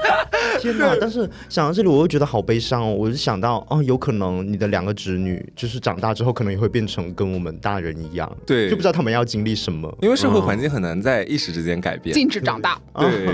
[0.61, 0.97] 天哪！
[0.99, 2.95] 但是想到这里，我又觉得好悲伤哦。
[2.95, 9.95] 我就想到，哦，有可能你的两个侄女，就是长大之后，可能也会变成跟我们大人一样，对就不知道他们要经历什么。
[10.01, 12.15] 因为社会环境很难在一时之间改变。
[12.15, 13.29] 禁止长大，对，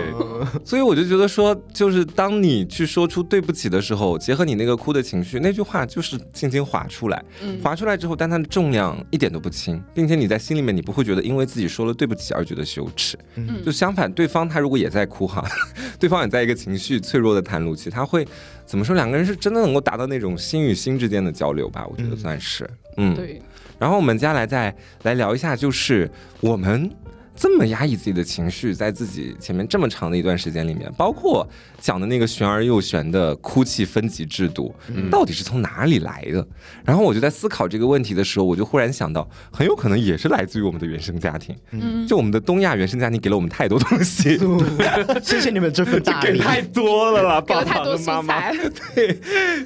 [0.65, 15.45] 所以我就觉得说，就是当你去说出对不起的时候，结合你那个哭的情绪，那句话就是轻轻划出来，嗯划出来之后，但它的重量一点都不轻，并且你在心里面你不会觉得因为自己说了对不起而觉得羞耻，嗯就相反，对方他如果也在哭哈，
[15.99, 18.27] 对方也在一个情绪脆弱的袒露期，他会
[18.65, 18.95] 怎么说？
[18.95, 21.87] 两个人是真的能够达到那种心与心之间的交流吧？
[21.89, 23.41] 我觉得算是，嗯，对，
[23.79, 26.11] 然后我们接下来再来聊一下，就是
[26.41, 26.91] 我们
[27.37, 31.47] 这么压抑自己的情绪，在自己前面这么长的一段时间里面，包括
[31.79, 34.75] 讲的那个玄而又玄的哭泣分级制度，
[35.11, 36.47] 到底是从哪里来的？
[36.85, 41.55] 然后我就在思考这个问题的时候，我就忽然想到，很有可能也是来自于我们的原生家庭。
[41.73, 44.39] 嗯，就我们的东亚原生家庭给了我们太多东西，
[45.23, 46.33] 谢谢你们这份大礼。
[46.33, 48.53] 给太多了了爸爸太多素和妈妈。
[48.95, 49.19] 对，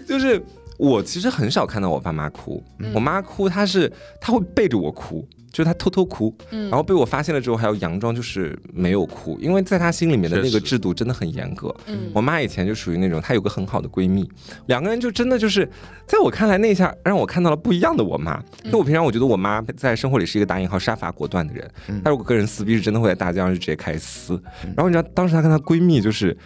[0.07, 0.43] 就是
[0.77, 2.63] 我其实很少看到我爸妈哭，
[2.93, 3.91] 我妈哭，她是
[4.21, 5.27] 她会背着我哭。
[5.51, 11.75] 就是她偷偷哭，然后被我发现了之后，还要佯装就是没有哭，因为在她心里面的那个制度真的很严格。
[11.87, 14.29] 嗯我妈以前就属于那种，她有个很好的闺蜜，
[14.67, 15.69] 两个人就真的就是，
[16.07, 18.43] 在我看来那一下让我看到了不一样的我妈。
[18.65, 21.71] 因为我平常我觉得我妈在生活里是一个打引号杀伐果断的人，
[22.05, 24.41] 她如果跟人撕逼是真的会在大街上就直接开撕。
[24.77, 26.37] 然后你知道当时她跟她闺蜜就是，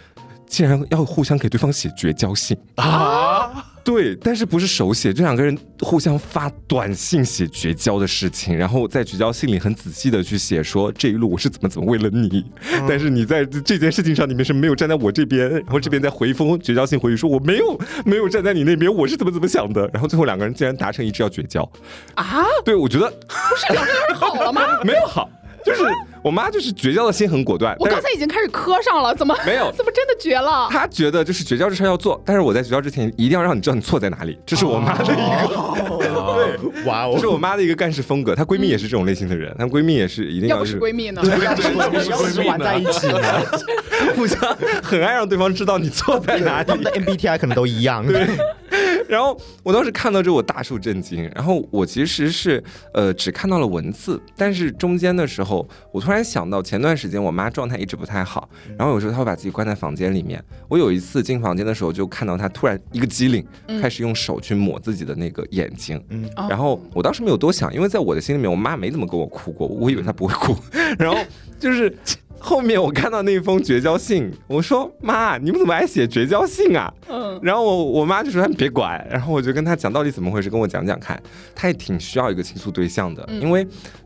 [0.47, 3.65] 竟然要互相给对方写绝交信啊。
[3.85, 12.43] 对，但是不是手写，就两个人互相发短信写绝交的事情，然后在绝交信里很仔细的去写说这一路我是怎么怎么为了你，
[12.89, 21.61] 但是你在这件事情上你们是没有站在我这边，然后这边再回一封绝交信回去说我没有没有站在你那边，我是怎么怎么想的， 然后最后两个人竟然达成一致要绝交。
[22.15, 24.61] 啊，对，我觉得不是两个人好了吗？
[24.83, 25.29] 没有好，
[25.63, 25.83] 就是
[26.25, 30.67] 我妈就是绝交的心很果断，我刚才已经开始磕上了，怎么没有 怎么真的绝了？
[30.71, 35.17] 她觉得就是绝交这事儿要做，但是我在绝交之前一定要让你知道你错在哪里，这是我妈的一
[35.47, 38.33] 个， 哇这是我妈的一个干事风格。
[38.33, 41.21] 她闺蜜也是这种类型的人，她闺蜜也是一定要不是是闺蜜呢？
[41.21, 41.29] 对
[42.09, 43.21] 要玩在一起呢，
[44.15, 44.39] 互相
[44.81, 46.83] 很爱让对方知道你错在哪里他们。
[46.83, 48.03] 的 MBTI 可能都一样。
[48.03, 48.27] 对，
[49.07, 51.29] 然后我当时看到这，我大受震惊。
[51.35, 52.63] 然后我其实是
[52.93, 60.43] 呃只看到了文字，但是中间的时候，我突然想到前段时间我妈状态一直不太好，然后有时候她会把自己关在房间里面。
[60.67, 63.45] 我有一次进房间的时候，就看到她突然一个机灵，
[63.81, 66.03] 开始用手去抹自己的那个眼睛。
[66.09, 70.55] 嗯哦然后我当时没有多想，因为在我的心里面，我妈没怎么跟我哭过，我以为她不会哭。
[70.99, 71.19] 然后
[71.59, 71.95] 就是
[72.37, 76.93] 后面我看到那封绝交信，我说妈，你们怎么还写绝交信啊？
[77.07, 81.21] 嗯，然后我我妈就说你别管，然后我就跟她讲到底怎么回事，跟我讲讲看。
[81.55, 83.65] 她也挺需要一个倾诉对象的，嗯因为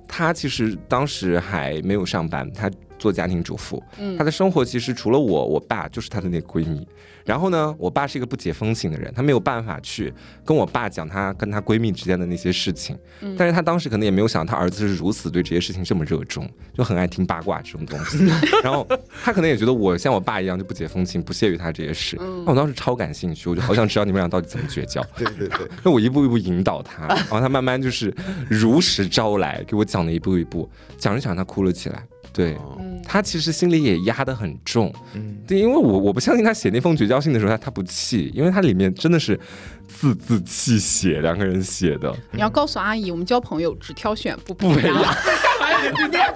[0.10, 6.86] 她其实当时还没有上班，她做家庭主妇，嗯她的生活其实除了我，我爸就是她的那个闺蜜。
[7.26, 10.12] 然后呢，我爸是一个不解风情的人，他没有办法去
[10.43, 12.97] 跟我爸讲她跟她闺蜜之间的那些事情。
[13.22, 18.26] 嗯但是她当时可能也没有想到，她儿子是如此对这些事情这么热衷，就很爱听八卦这种东西。
[18.64, 18.88] 然后
[19.24, 22.18] 她可能也觉得我像我爸一样就不解风情，不屑于她这些事。
[22.20, 25.05] 嗯那我当时超感兴趣，我就好想知道你们俩到底怎么绝交。
[25.16, 28.12] 对对对，那我一步一步引导她，然后她慢慢就是
[28.49, 32.04] 如实招来，给我讲了一步一步，讲着讲着他哭了起来。
[32.32, 39.38] 对嗯她其实心里也压得很重，嗯，对，因为我我不相信他写那封绝交信的时候，他他不气，因为他里面真的是
[39.88, 42.16] 字字泣血，两个人写的。
[42.32, 45.04] 你要告诉阿姨，我们交朋友只挑选不不培养。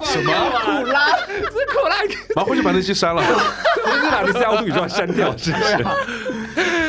[0.02, 0.32] 什么？
[0.64, 1.34] 苦啦，这
[1.72, 1.96] 苦啦，
[2.34, 3.22] 然后回去把那期删了。
[3.22, 5.84] 我就把那些奥杜宇宙删掉，是不是。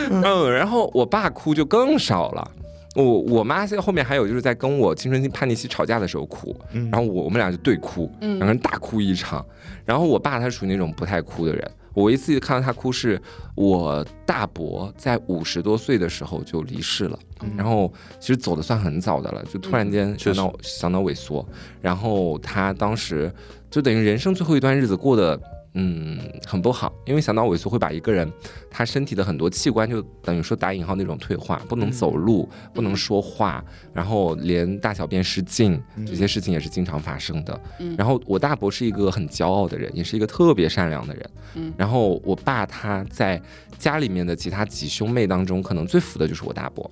[0.09, 2.51] 嗯，然后我爸哭就更少了。
[2.95, 9.45] 我我妈现在后面还有就是在跟我青春期叛逆期吵架的时候哭，然后我我们俩就对哭，嗯两个人大哭一场。
[9.83, 13.21] 然后我爸他属于那种不太哭的人，我一次看到他哭是
[13.53, 17.19] 我大伯在五十多岁的时候就离世了，
[17.57, 21.45] 然后其实走的算很早的了，就突然间确实小脑小脑萎缩，
[21.81, 23.31] 然后他当时
[23.69, 25.39] 就等于人生最后一段日子过得。
[25.77, 28.31] 嗯，很不好，因为小脑萎缩会把一个人
[28.71, 33.63] 他身体的很多器官就等于说打引号那种退化，不能走路，不能说话，
[33.93, 37.61] 然后连大小便失禁这些事情也是经常发生的。
[37.79, 41.29] 嗯然后我大伯是一个很骄傲的人，也是一个特别善良的人。
[41.55, 43.41] 嗯然后我爸他在
[43.77, 46.89] 家里面的其他几兄妹当中，可能最服的就是我大伯。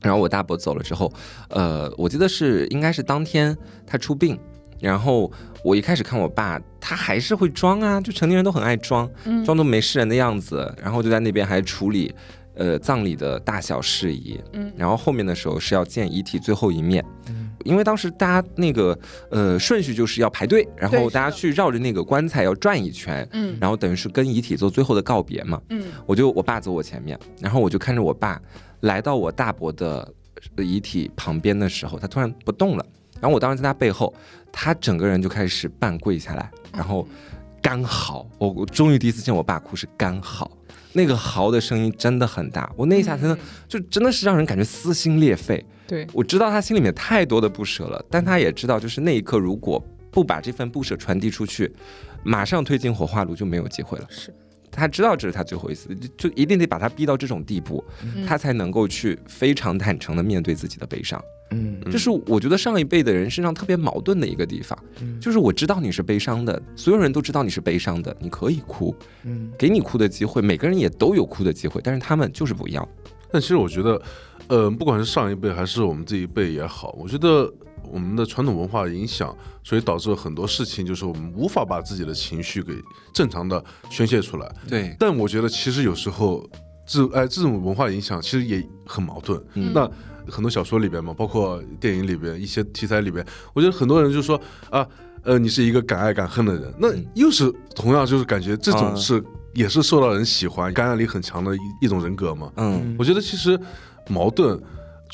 [0.00, 1.10] 然后我大伯走了之后，
[1.48, 3.56] 呃，我记得是应该是当天
[3.86, 4.38] 他出殡，
[4.84, 5.32] 然后
[5.62, 9.42] 我一开始看我爸，他还是会装啊，就成年人都很爱装，嗯。
[9.42, 12.14] 装作没事人的样子，然后就在那边还处理
[12.54, 14.70] 呃葬礼的大小事宜，嗯。
[14.76, 17.02] 然后后面的时候是要见遗体最后一面。
[17.64, 18.98] 因为当时大家那个
[19.30, 23.56] 呃顺序就是要排队，然后大家去绕着那个棺材要转一圈，嗯。
[23.58, 25.58] 然后等于是跟遗体做最后的告别嘛。
[25.70, 25.82] 嗯。
[26.04, 28.38] 我就我爸走我前面，然后我就看着我爸
[28.80, 30.06] 来到我大伯的
[30.56, 32.84] 呃遗体旁边的时候，他突然不动了，
[33.18, 34.12] 然后我当时在他背后，
[34.56, 37.06] 他整个人就开始半跪下来，然后
[37.60, 40.48] 干嚎，我我终于第一次见我爸哭是干嚎。
[40.92, 43.36] 那个嚎的声音真的很大，我那一下真的
[43.66, 45.62] 就真的是让人感觉撕心裂肺。
[45.88, 51.70] 对，我知道他心里面太多的不舍了，但他也知道，就是那一刻如果不把这份不舍传递出去，
[52.22, 54.06] 马上推进火化炉就没有机会了。
[54.08, 54.32] 是，
[54.74, 58.26] 他知道这是他最后一次，就就一定得把他逼到这种地步，嗯。
[58.26, 61.22] 他才能够去非常坦诚的面对自己的悲伤。
[61.50, 61.80] 嗯。
[61.90, 65.18] 这是我觉得上一辈的人身上特别矛盾的一个地方，嗯。
[65.20, 68.94] 就是我知道你是悲伤的，所有人都知道你是悲伤的，你可以哭，
[69.24, 69.50] 嗯。
[69.58, 72.88] 给你哭的机会，每个人也都有哭的机会，但是他们就是不一样。
[73.30, 74.00] 但其实我觉得，
[74.46, 77.52] 呃，不管是上一辈还是我们这一辈也好，我觉得
[77.92, 82.72] 我们的传统文化影响，所以导致了很多事情，就是我们无法把自己的情绪给
[83.12, 84.54] 正常的宣泄出来。
[84.68, 86.48] 对，但我觉得其实有时候
[86.86, 89.42] 这哎这种文化影响其实也很矛盾。
[89.54, 89.90] 嗯那
[90.30, 94.86] 很多小说里边嘛，包括电影里边一些题材里边，我觉得很多人就说啊，
[95.22, 99.22] 呃，你是一个敢爱敢恨的人，那嗯又是同样就是感觉这种啊是、
[99.52, 102.50] 也是受到人喜欢、感染力很强的一一种人格嘛。
[102.56, 103.58] 嗯我觉得其实
[104.08, 104.58] 矛盾。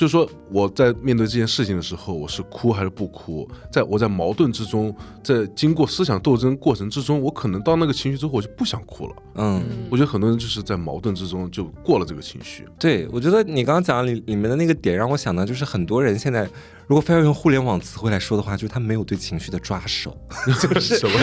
[0.01, 3.46] 就是说，我在面对这件事情的时候，我是哭还是不哭？
[3.70, 9.14] 在我在矛盾之中，在经过思想斗争过程之中，我可能到那个情绪之后，我就不想哭了。
[9.34, 9.62] 嗯。
[9.90, 12.66] 我觉得很多人就是在矛盾之中就过了这个情绪。
[12.78, 16.48] 对，我觉得你刚刚讲的里里面的那个点，让我想到就是很多人现在
[16.86, 20.16] 如果非要用互联网词汇来说的话，就是他没有对情绪的抓手。
[20.62, 21.18] 就是什么？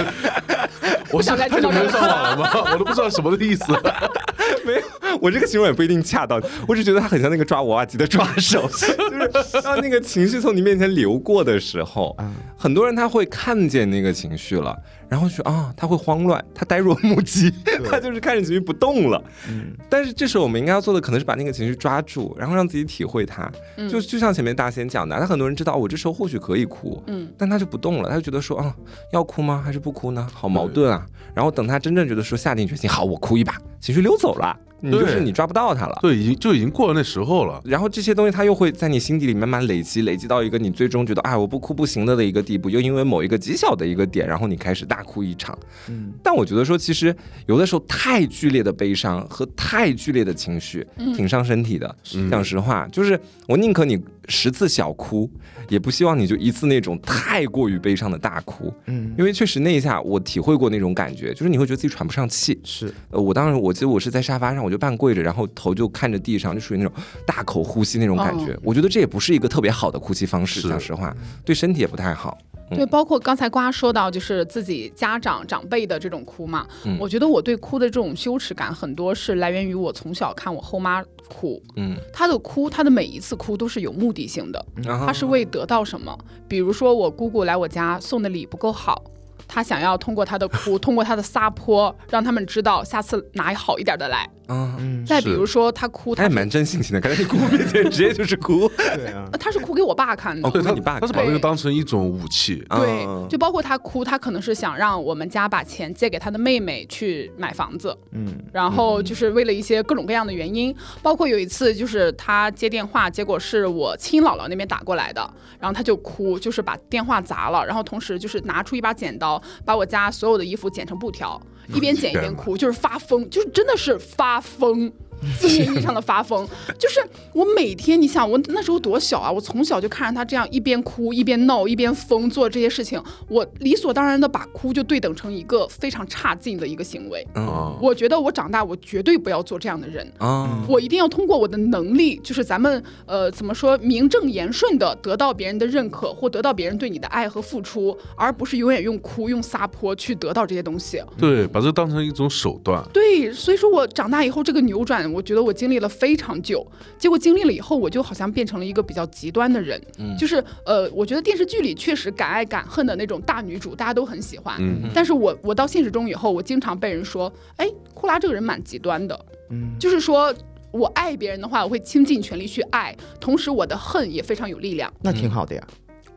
[1.11, 2.49] 我是想再太久没有上网了吗？
[2.73, 3.65] 我都不知道什么的意思。
[4.65, 12.15] 没有，我这个形容也不一定恰当，我只觉得他很像那个抓娃娃机的抓手， 就是当那个情绪从你面前流过的时候，
[12.57, 14.77] 很多人他会看见那个情绪了，
[15.09, 17.51] 然后就啊，他会慌乱，他呆若木鸡，
[17.89, 19.23] 他就是看着情绪不动了。
[19.49, 23.49] 嗯，但是这时候我们应该要做的可能是把那个情绪抓住，然后让自己体会它。
[23.89, 28.75] 就就像前面大仙讲的，他很多人知道我这时候或许可以哭，嗯，但他就不动了，他就觉得说啊，
[29.13, 29.61] 要哭吗？
[29.63, 30.27] 还是不哭呢？
[30.33, 31.05] 好矛盾啊。
[31.33, 34.57] 然后等他真正觉得说下定决心，好，我哭一把，情绪溜走了。
[34.79, 37.59] 你就是你抓不到它了，对，已经就已经过了那时候了。
[37.65, 45.57] 然后这些东西它又会在你心底里慢慢累积，累积到一个你最终觉得啊我不哭不行的的一个地步，又因为某一个极小的一个点，然后你开始大哭一场。
[45.89, 47.15] 嗯，但我觉得说其实
[47.47, 51.95] 有的时候太剧烈的悲伤和太剧烈的情绪挺伤身体的。
[52.29, 55.27] 讲实话，就是我宁可你十次小哭，
[55.69, 58.71] 也不希望你就一次那种太过于悲伤的大哭。
[58.85, 62.59] 嗯，因为确实那一下我体会过那种感觉，就是你会觉得自己喘不上气。
[62.63, 64.66] 是，呃，我当时我记得我是在沙发上。
[64.67, 66.91] 我就半跪着，然后头就看着地上，就属于那种
[67.25, 68.53] 大口呼吸那种感觉。
[68.61, 71.15] 我觉得这也不是一个特别好的哭泣方式，讲实话，
[71.45, 72.37] 对身体也不太好。
[72.69, 76.67] 对，包括刚才瓜说到，就是自己家长长辈的这种哭嘛。
[76.99, 81.63] 我觉得我对哭的这种羞耻感，很多是来源于我从小看我后妈哭。
[81.77, 86.13] 嗯，她的哭，她的每一次哭都是有目的性的，她是为得到什么？
[86.45, 89.01] 比如说我姑姑来我家送的礼不够好。
[89.47, 94.29] 她想要通过她的哭，通过她的撒泼，让他们知道下次拿好一点的来。
[94.49, 98.67] 嗯，再比如说他哭，他也蛮真性情的，感觉你哭面前直接就是哭。
[98.77, 100.47] 对啊，他是哭给我爸看的。
[100.47, 102.63] 哦，对他，你爸，他是把这个当成一种武器。
[102.69, 107.97] 对，就包括他哭，他可能是想让我们家把钱借给他的妹妹去买房子。
[108.11, 115.21] 嗯，然后就是为了一些各种各样的原因，包括有一次就是他接电话，结果是我亲姥姥那边打过来的，
[115.59, 121.41] 然后他就哭，就是把电话砸了，然后同时就是拿出一把剪刀，把我家所有的衣服剪成布条。
[121.73, 124.91] 一边剪一边哭，就是发疯，就是真的是发疯。
[125.39, 126.47] 字面意义上的发疯，
[126.77, 126.99] 就是
[127.33, 137.25] 我每天，你想我那时候多小啊，我从小就看着他这样一边哭一边闹一边疯做这些事情，我理所当然的把哭就对等成一个非常差劲的一个行为。
[137.35, 151.01] 嗯，我觉得我长大我绝对不要做这样的人啊，我一定要通过我的能力，就是咱们呃怎么说名正言顺的得到别人的认可或得到别人对你的爱和付出，而不是永远用哭用撒泼去得到这些东西。
[151.17, 152.83] 对，把这当成一种手段。
[152.93, 155.06] 对，所以说我长大以后这个扭转。
[155.11, 156.65] 我觉得我经历了非常久，
[156.97, 159.81] 结果经历了以后，我就好像变成了一个比较极端的人。
[159.99, 164.55] 嗯，就是呃，我觉得电视剧里确实敢爱敢恨的那种大女主，大家都很喜欢。
[164.59, 169.19] 嗯，但是我我到现实中以后，我经常被人说，哎，库拉这个人蛮极端的。
[169.49, 170.33] 嗯，就是说
[170.71, 174.93] 我爱别人的话，我会倾尽全力去爱，同时我的恨也非常有力量。
[175.01, 175.67] 那挺好的呀。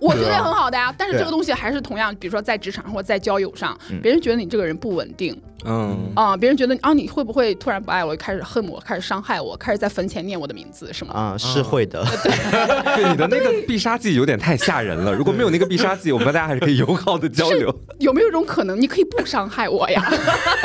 [0.00, 11.14] 我觉得很好的呀，但是这个东西还是同样，比如说在职场上或在交友上，别人觉得你这个人不稳定，嗯啊，别人觉得啊你会不会突然不爱我，开始恨我，开始伤害我，开始在坟前念我的名字，是吗？
[11.14, 12.04] 啊，是会的。
[12.96, 15.12] 对， 你的那个必杀技有点太吓人了。
[15.12, 17.74] 如果没有那个必杀技，我们大家还是可以友好的交流。
[17.98, 20.10] 有没有一种可能，你可以不伤害我呀？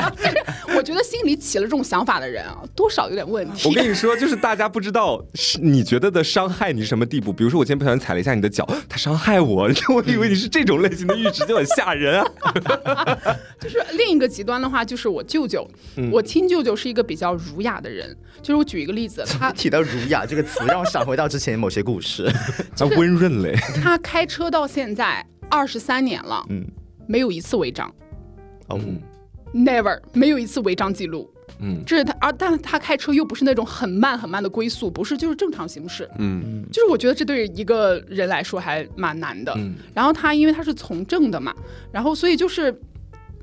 [0.76, 3.68] 我觉得心里起了这种想法的人啊，多少有点问题。
[3.68, 7.32] 我跟你说，就是大家不知道是你觉得的伤害你什么地步。
[7.32, 12.26] 比如说，我今天不小心踩了一下你的脚，他伤害我， 我以为你是这种类型的阈值就很吓人啊。
[13.60, 15.68] 就是另一个极端的话，就是我舅舅，
[16.12, 18.16] 我亲舅舅是一个比较儒雅的人。
[18.42, 22.32] 就是我举一个例子，他提到儒雅这个词，让我想回到之前某些故事。
[22.78, 23.56] 他温润嘞。
[23.82, 26.64] 他开车到现在二十三年了，嗯，
[27.08, 27.92] 没有一次违章。
[28.68, 28.80] 哦。
[29.54, 39.58] Never 没有一次违章记录，嗯，这是他，而但他开车又不是那种很慢很慢的龟速，不是，就是正常行驶，嗯，就是我觉得这对一个人来说还蛮难的。
[39.94, 41.56] 然后他因为他是从政的嘛，
[41.92, 42.80] 然后所以就是。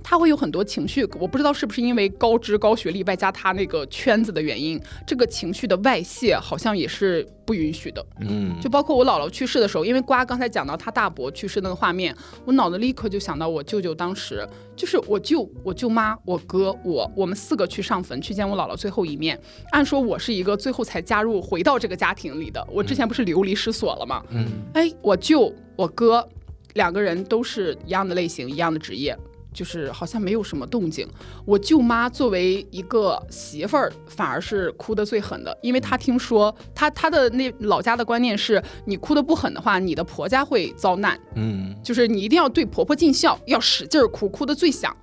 [0.03, 8.05] 他会有很多情绪，我不知道是不是因为高知高学历外加他那个圈子的原因，这个情绪的外泄好像也是不允许的。
[8.21, 14.47] 嗯，就包括我姥姥去世的时候，因为瓜刚才讲到他大伯去世那个画面，我脑子立刻就想到我舅舅当时，
[14.77, 19.39] 就是我舅、我舅妈、我哥、我，我们四个去上坟去见我姥姥最后一面。
[19.71, 24.23] 按说我是一个最后才加入回到这个家庭里的，我之前不是流离失所了吗？
[24.31, 26.27] 嗯，哎，我舅、我哥
[26.75, 29.17] 两个人都是一样的类型，一样的职业。
[29.53, 31.07] 就是好像没有什么动静，
[31.45, 44.97] 我舅妈作为一个媳妇儿，反而是哭得最狠的，因为她听说她她的那老家的观念是，你哭得不狠的话，你的婆家会遭难，嗯，就是你一定要对婆婆尽孝，要使劲儿哭，哭得最响，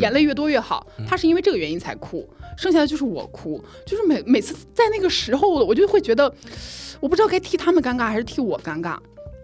[0.00, 0.86] 眼泪越多越好。
[1.06, 6.32] 她是因为这个原因才哭，剩下的就是我哭，就是每每次在那个时候，我就会觉得，
[7.00, 8.96] 我不知道该替他们尴尬还是替我尴尬。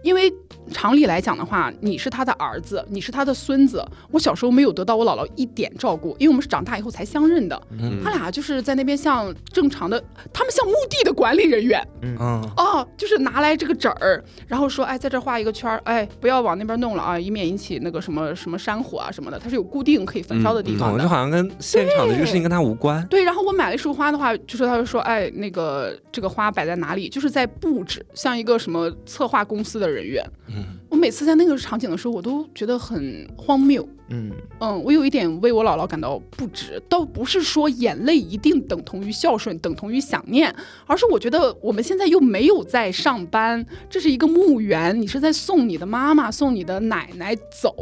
[0.05, 0.31] 因为
[0.71, 3.83] 常理来讲的话，你是他的儿子，你是他的孙子。
[4.11, 7.59] 我小时候没有得到我姥姥一点照顾，因为我们是长大以后才相认的。
[7.71, 9.99] 嗯他俩就是在那边像正常的，
[10.31, 11.85] 他们像墓地的管理人员。
[12.03, 12.17] 嗯，
[12.55, 19.39] 哦，就是拿来这个纸儿，然后说，哎，在这画一个圈儿，哎，不要往那边弄了啊，以免引起那个什么什么山火啊什么的。
[19.39, 20.95] 它是有固定可以焚烧的地方。
[20.99, 23.03] 就好像跟现场的这个事情跟他无关。
[23.07, 30.23] 对，然后我买了一束花的话，就是他就说，哎，那个这个花摆在哪里，就是在布置，像一个什么策划公司的人员。
[30.47, 33.87] 嗯，我每次在那个场景的时候，我都觉得很荒谬。
[34.09, 40.53] 嗯，嗯，我有一点为我姥姥感到不值，倒不是说眼泪一定等同于孝顺，等同于想念，
[40.85, 47.73] 而是我觉得我们现在又没有在上班，这是一个墓园，你是在送你的妈妈、送你的奶奶走，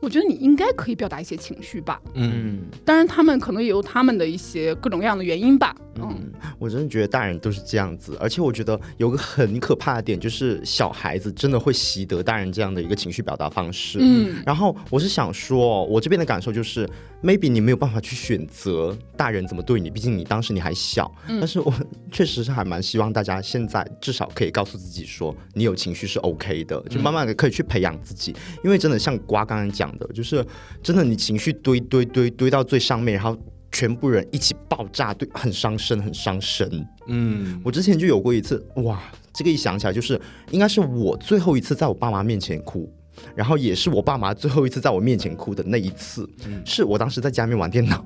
[0.00, 2.00] 我觉得你应该可以表达一些情绪吧。
[2.14, 5.74] 嗯，当然，他们可能也有他们的一些各种各样的原因吧。
[5.96, 13.98] 嗯，嗯，我真的觉得大人都是这样子，而且我觉得有个很可怕的点，就是小孩子真的会习得大人这样的一个情绪表达方式。
[14.00, 16.88] 嗯然后我是想说，我这边的感受就是
[17.22, 21.10] ，maybe 你没有办法去选择大人怎么对你，毕竟你当时你还小。
[21.28, 21.72] 嗯但是我
[22.10, 28.34] 确实是还蛮希望大家现在至少可以告诉自己说，你有情绪是 OK 的，就慢慢的可以去培养自己。
[28.64, 30.44] 因为真的像瓜刚刚讲的，就是
[30.82, 33.36] 真的你情绪堆堆堆堆到最上面，然后。
[33.74, 36.68] 全部人一起爆炸，对，很伤身，很伤身。
[37.06, 42.92] 嗯，我之前就有过一次，哇，这个一想起来，就是应该是我最后一次在我爸妈面前哭，
[43.34, 46.28] 然后也是我爸妈最后一次在我面前哭的那一次，
[46.64, 48.04] 是我当时在家里面玩电脑，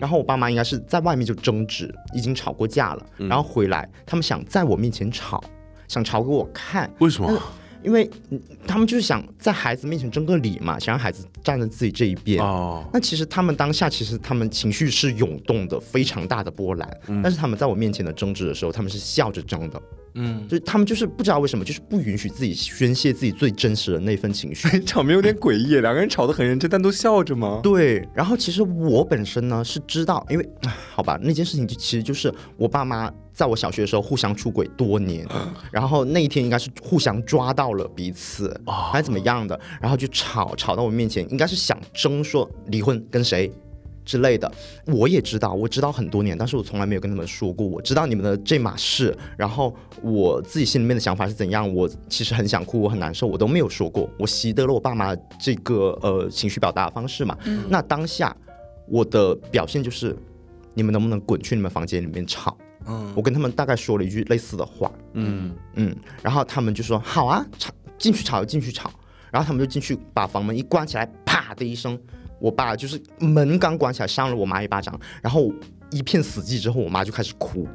[0.00, 5.42] 然后我爸妈应该是在外面就争执，已经吵过架了，然后回来，他们想在我面前吵，
[5.86, 7.40] 想吵给我看，为什么？
[7.80, 12.42] 因为嗯他们就是想在孩子面前争个理嘛，想让孩子站在自己这一边。
[12.42, 17.00] 哦，那其实他们当下其实他们情绪是涌动的，非常大的波澜。
[17.22, 19.80] 但是他们在我面前的争执的时候，他们是笑着争的。
[20.20, 24.68] 嗯，就是他们就是不知道为什么，就是不允许自己宣泄自己最真实的那份情绪。
[24.84, 27.60] 场面有点诡异，两个人吵得很认真，但都笑着吗？
[27.62, 35.24] 对，然后其实我本身呢是知道，因为唉 好吧，那件事情就其实就是我爸妈在我小学的时候互相出轨多年，
[35.70, 43.52] 然后那一天应该是互相抓到了彼此，还是怎么样的，然后就吵吵到我面前，应该是想争说离婚跟谁。
[44.08, 44.50] 之类的，
[44.86, 47.66] 我也知道，我知道很多年，但是我从来没有跟他们说过。
[47.66, 54.08] 我知道你们的这码事，然后我自己心里面的想法是怎样，我其实很想哭，我很难受，我都没有说过。
[54.18, 57.36] 我习得了我爸妈这个呃情绪表达的方式嘛。
[57.68, 58.34] 那当下
[58.88, 60.16] 我的表现就是，
[60.72, 62.56] 你们能不能滚去你们房间里面吵？
[62.86, 68.90] 嗯我跟他们大概说了一句类似的话，嗯，嗯，然后他们就说好啊，吵进去吵就进去吵，
[69.30, 72.00] 然后他们就进去把房门一关起来，啪的一声，
[72.40, 75.52] 我爸就是门刚关起来，扇了我妈一巴掌，然后
[75.90, 77.66] 一片死寂之后，我妈就开始哭。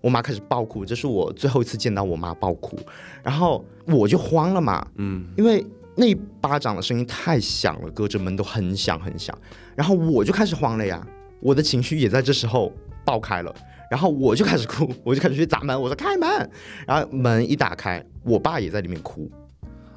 [0.00, 2.78] 我妈开始爆哭，这是我最后一次见到我妈爆哭，
[3.22, 5.64] 然后我就慌了嘛，嗯，因为
[5.96, 9.34] 那一巴掌的声音太响了，隔着门都很响很响，
[9.74, 11.02] 然后我就开始慌了呀，
[11.40, 12.70] 我的情绪也在这时候
[13.02, 13.54] 爆开了，
[13.90, 16.50] 然后我就开始哭，我就开始去砸门，我说开门，
[16.86, 19.30] 然后门一打开，我爸也在里面哭，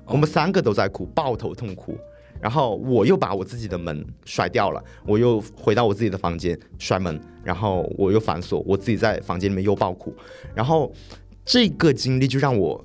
[0.05, 1.97] 我们三个都在哭，抱头痛哭。
[2.41, 10.13] 然后我又把我自己的门甩掉了，我又回到我自己的房间摔门，然后我又反锁，我自己在房间里面又爆哭，
[10.55, 10.91] 然后
[11.45, 12.83] 这个经历就让我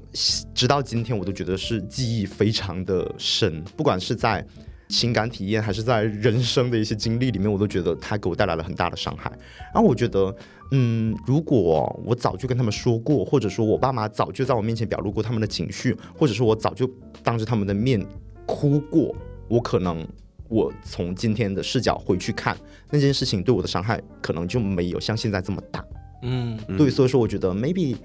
[0.55, 4.47] 直到今天我都觉得是记忆非常的深，不管是在
[4.89, 9.33] 情感体验还是在人生的一些经历里面，我都觉得它给我带来了很大的伤害。
[9.73, 10.35] 然后我觉得，
[10.71, 16.87] 嗯，如果我早就跟他们说过，或者说我爸妈早就在我面前表露过他们的情绪，或者说我早就
[17.23, 18.05] 当着他们的面
[18.45, 19.17] 哭过，
[19.53, 20.03] 我可能
[20.49, 22.57] 我从今天的视角回去看
[22.91, 25.85] 那件事情对我的伤害，可能就没有像现在这么大。
[26.23, 27.97] 嗯对，所以说我觉得 maybe，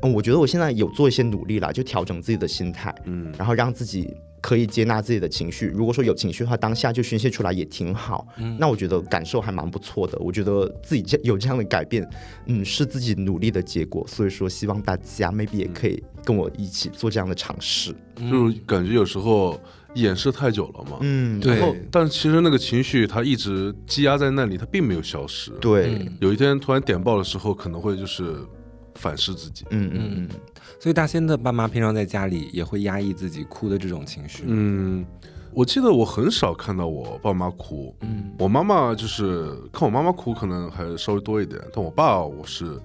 [0.00, 5.66] 嗯，我觉得我现在有做一些努力啦，就调整自己的心态，嗯，然后让自己可以接纳自己的情绪。
[5.66, 8.26] 如果说有情绪的话，当下就宣泄出来也挺好。
[8.38, 10.16] 嗯那我觉得感受还蛮不错的。
[10.20, 12.08] 我觉得自己这有这样的改变，
[12.46, 14.06] 嗯，是自己努力的结果。
[14.06, 17.94] 所以说，希望大家 maybe 也可以跟我一起做这样的尝试。
[18.16, 19.60] 就是感觉有时候
[19.94, 20.98] 掩饰太久了嘛。
[21.00, 25.50] 嗯，对然后，但其实那个情绪它一直积压在那里，它并没有消失。
[25.60, 28.36] 对，嗯有一天突然点爆的时候，可能会就是
[28.96, 29.64] 反噬自己。
[29.70, 30.28] 嗯嗯嗯，
[30.78, 34.44] 所以大仙的爸妈平常在家里也会压抑自己哭的这种情绪。
[34.46, 35.04] 嗯，
[35.52, 37.94] 我记得我很少看到我爸妈哭。
[38.02, 42.78] 嗯我妈妈就是看我妈妈哭，可能还稍微多一点，但我爸我是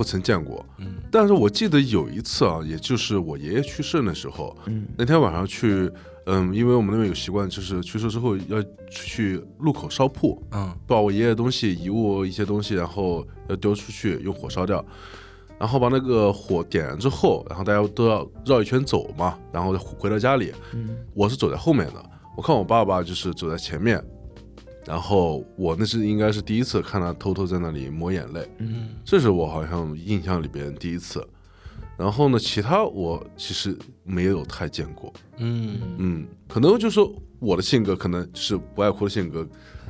[0.00, 0.64] 不曾见过。
[0.78, 5.90] 嗯但是我记得有一次啊，也就是我爷爷去世的时候，嗯那天晚上去，
[6.24, 14.82] 嗯，因为我们那边有习惯，就是去世之后要去路口烧铺，嗯把我爷爷的东西、遗物一些东西，然后要丢出去用火烧掉。
[15.58, 20.50] 然后把那个火点燃之后，然后大家都要绕一圈走嘛，然后回到家里，
[21.14, 22.02] 我是走在后面的，
[22.34, 24.02] 我看我爸爸就是走在前面，
[24.90, 31.24] 然后我那是应该是第一次看他偷偷在那里抹眼泪，嗯，这是我好像印象里边第一次。
[31.96, 39.46] 然后呢，其他我其实没有太见过，嗯，嗯，可能就是说我的性格可能是不爱哭的性格，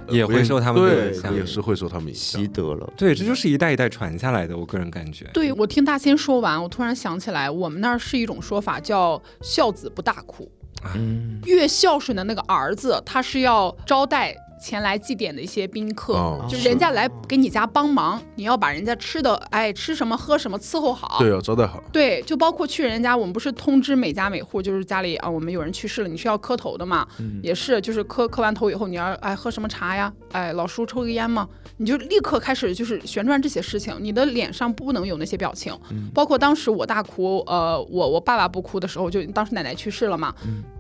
[0.07, 2.47] 呃也会受他们的影响也是会受他们影响习。
[2.49, 2.93] 得了。
[2.95, 5.25] 对，这就是一代一代传下来的，我个人感觉。
[5.33, 10.47] 对我听大仙说完，我突然想起来，我们那儿是一种说法叫“孝子不大哭
[10.95, 16.15] 嗯”，越孝顺的那个儿子，他是要招待前来祭奠的一些宾客。
[16.15, 21.19] 哦就是人家来给你家帮忙，你要把人家吃的，哎，吃什么喝什么伺候好。
[21.19, 21.83] 对，要招待好。
[21.93, 27.07] 对，就包括去人家，我们不是通知每家每户，就是家里啊，我们有人去世了，你需要磕头的嘛？
[27.43, 30.13] 也是，就是磕磕完头以后，你要哎喝什么茶呀？
[30.33, 31.49] 哎，老叔抽个烟吗？
[31.77, 35.77] 你就立刻开始就是旋转这些事情，你的脸上不能有那些表情。
[36.13, 40.35] 包括当时我大哭，呃，我我爸爸不哭的时候，就当时奶奶去世了嘛，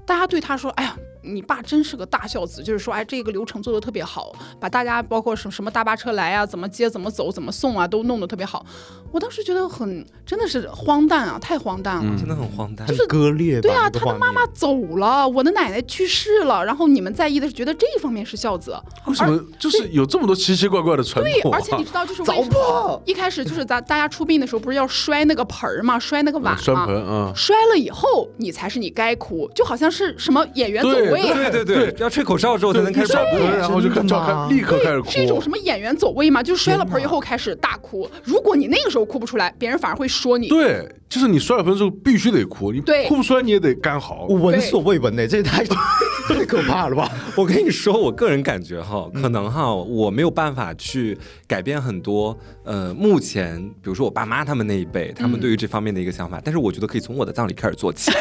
[0.04, 0.96] 大家对他说，哎呀。
[1.22, 8.64] 你爸真是个大孝子，就是说，哎，这个流程做的特别好，把大家包括什么什么大巴车来啊，怎么接、怎么走、怎么送啊，都弄得特别好。
[9.12, 12.16] 我当时觉得很真的是荒诞啊，太荒诞了。
[12.16, 13.06] 真的很荒诞就是。
[13.06, 13.60] 割裂？
[13.60, 21.58] 对啊，他的妈妈走了，我的奶奶去世了，然后你们在意的是觉得这一方面是孝子，为什么就是有这么多奇奇怪怪的传对，统、啊？
[21.58, 25.98] 而且你知道就是 糟为什么一开始就是咱大家出殡的时候不是要摔那个盆儿吗？
[25.98, 26.60] 摔那个碗吗？
[26.60, 31.50] 摔盆啊，摔了以后你才是你该哭，就好像是什么演员走对。
[31.50, 33.56] 对对对，要吹口哨之后才能开始摔盆，跑步。
[33.56, 34.00] 然后就开
[34.48, 35.10] 立刻开始哭。
[35.10, 36.42] 是一种什么演员走位吗？
[36.42, 38.08] 就是摔了盆以后开始大哭。
[38.24, 40.48] 如果你那个时候哭不出来，别人反而会说你。
[40.48, 44.26] 对，就是你摔了盆之后必须得哭，你对哭不出来你也得干嚎。
[44.28, 45.64] 我闻所未闻呢，这也太
[46.28, 47.10] 太可怕了吧？
[47.36, 52.36] 我跟你说，我个人感觉哈，可能哈，我没有办法去改变很多。
[52.64, 58.12] 呃，目前比如说我爸妈他们那一辈，他们对于这方面的一个想法，但是我觉得可以从我的葬礼开始做起。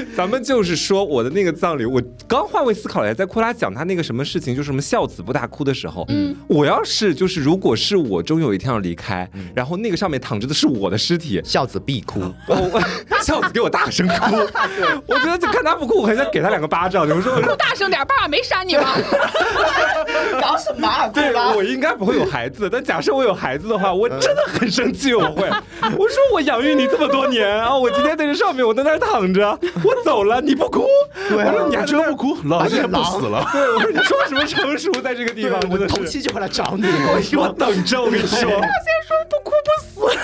[0.16, 12.80] 咱们就是说，我的那个葬礼，我刚换位思考了一下，在库拉讲他那个什么事情，就是什么孝子不大哭的时候，嗯，我要是就是如果是我终有一天要离开，然后那个上面躺着的是我的尸体，孝子必哭，我我
[13.22, 14.36] 孝子给我大声哭，
[15.06, 17.08] 我觉得就看他不哭，我很想给他两个巴掌。
[17.08, 18.94] 你们说我哭大声点，爸爸没扇你吗？
[20.40, 21.08] 搞什么啊？
[21.08, 25.14] 对，我应该不会有孩子，但假设我有孩子的话，我真的很生气。
[25.14, 25.48] 我会，
[25.82, 30.86] 我说我养育你这么多年啊，我今天在这上面，我在那儿躺着，我走了，你不哭，
[31.28, 33.46] 对啊我说你还真不哭，老子也不死了。
[33.52, 36.84] 对，我说你说什么成熟，在这个地方真我的是，头七就会来找你。
[36.86, 40.18] 我我等着，我跟你说不哭不死。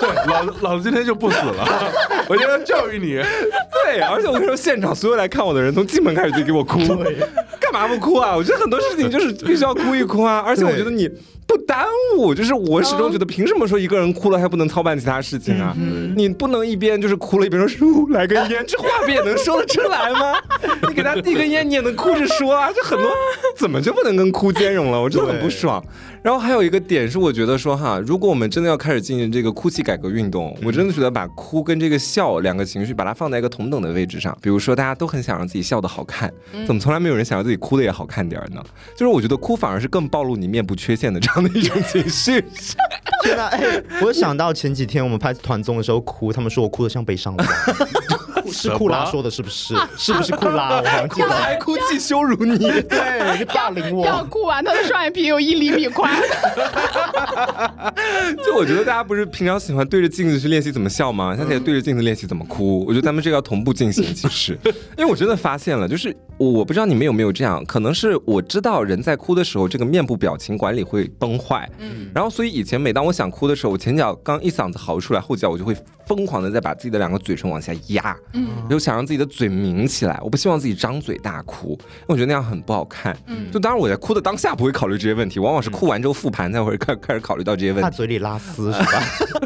[0.00, 1.66] 对，老子老子今天就不死了，
[2.28, 3.14] 我今天教育你。
[3.84, 6.78] 对，而且我跟你说，现场所有来看我的人，从进门开始就给我哭，
[7.60, 8.36] 干嘛不哭啊？
[8.36, 11.08] 我觉得很多事情就是必须要哭一哭啊，而且我觉得你
[11.46, 11.86] 不耽
[12.16, 15.74] 误，就是我始终觉得，凭什么说一个人哭了还不能操办其他事情啊？
[16.16, 20.34] 你不能一边就是哭了，一边说叔来根烟，这话不也能说得出来吗？
[20.88, 23.10] 你给他递根烟，你也能哭着说啊，这很多
[23.56, 25.00] 怎么就不能跟哭兼容了？
[25.00, 25.82] 我真的很不爽。
[26.24, 34.34] 然后还有一个点是，我觉得说哈，如果我们真的要开始进行这个哭泣改革运动，我真的觉得把哭跟这个笑两个情绪，把它放在一个同等的位置上。
[34.40, 36.32] 比如说，大家都很想让自己笑得好看，
[36.66, 38.64] 怎么从来没有人想让自己哭的也好看点儿呢？
[38.96, 42.42] 就是我觉得哭反而是更暴露你面部缺陷的这样的一种情绪。
[43.22, 43.48] 天哪！
[43.48, 47.44] 哎，我想到前几天我们拍团综的时候哭，他们说我哭得像悲伤的。
[48.54, 49.74] 是库拉说的，是不是？
[49.96, 50.78] 是不是库拉？
[50.80, 51.28] 我好像记得。
[51.28, 54.24] 还哭泣羞辱你，对，你霸凌我要我。
[54.24, 56.10] 哭完，他的双眼皮有一厘米宽。
[58.44, 61.34] 就我觉得大家不是平常喜欢对着镜子去练习怎么笑吗？
[61.36, 62.84] 现在也对着镜子练习怎么哭。
[62.86, 64.58] 我觉得咱们这个要同步进行，其实，
[64.96, 71.68] 因为我真的发现了，就是我我不知道你们有没有这样，可能是我知道人在哭的时候，这个面部表情管理会崩坏。
[71.78, 75.76] 嗯，然后所以以前每当我想哭的时候，我前脚刚一嗓子嚎出来，后脚我就会
[76.06, 80.18] 疯狂的在把自己的两个嘴唇往下压，嗯，就想让自己的嘴抿起来。
[80.22, 81.78] 我不希望自己张嘴大哭，因为
[82.08, 83.16] 我觉得那样很不好看。
[83.26, 87.82] 嗯，就当然我在哭的当下不会考虑这些问题，往往是哭完之后复盘才会开开始考虑到这些问题。
[87.82, 89.02] 怕嘴里拉丝是吧？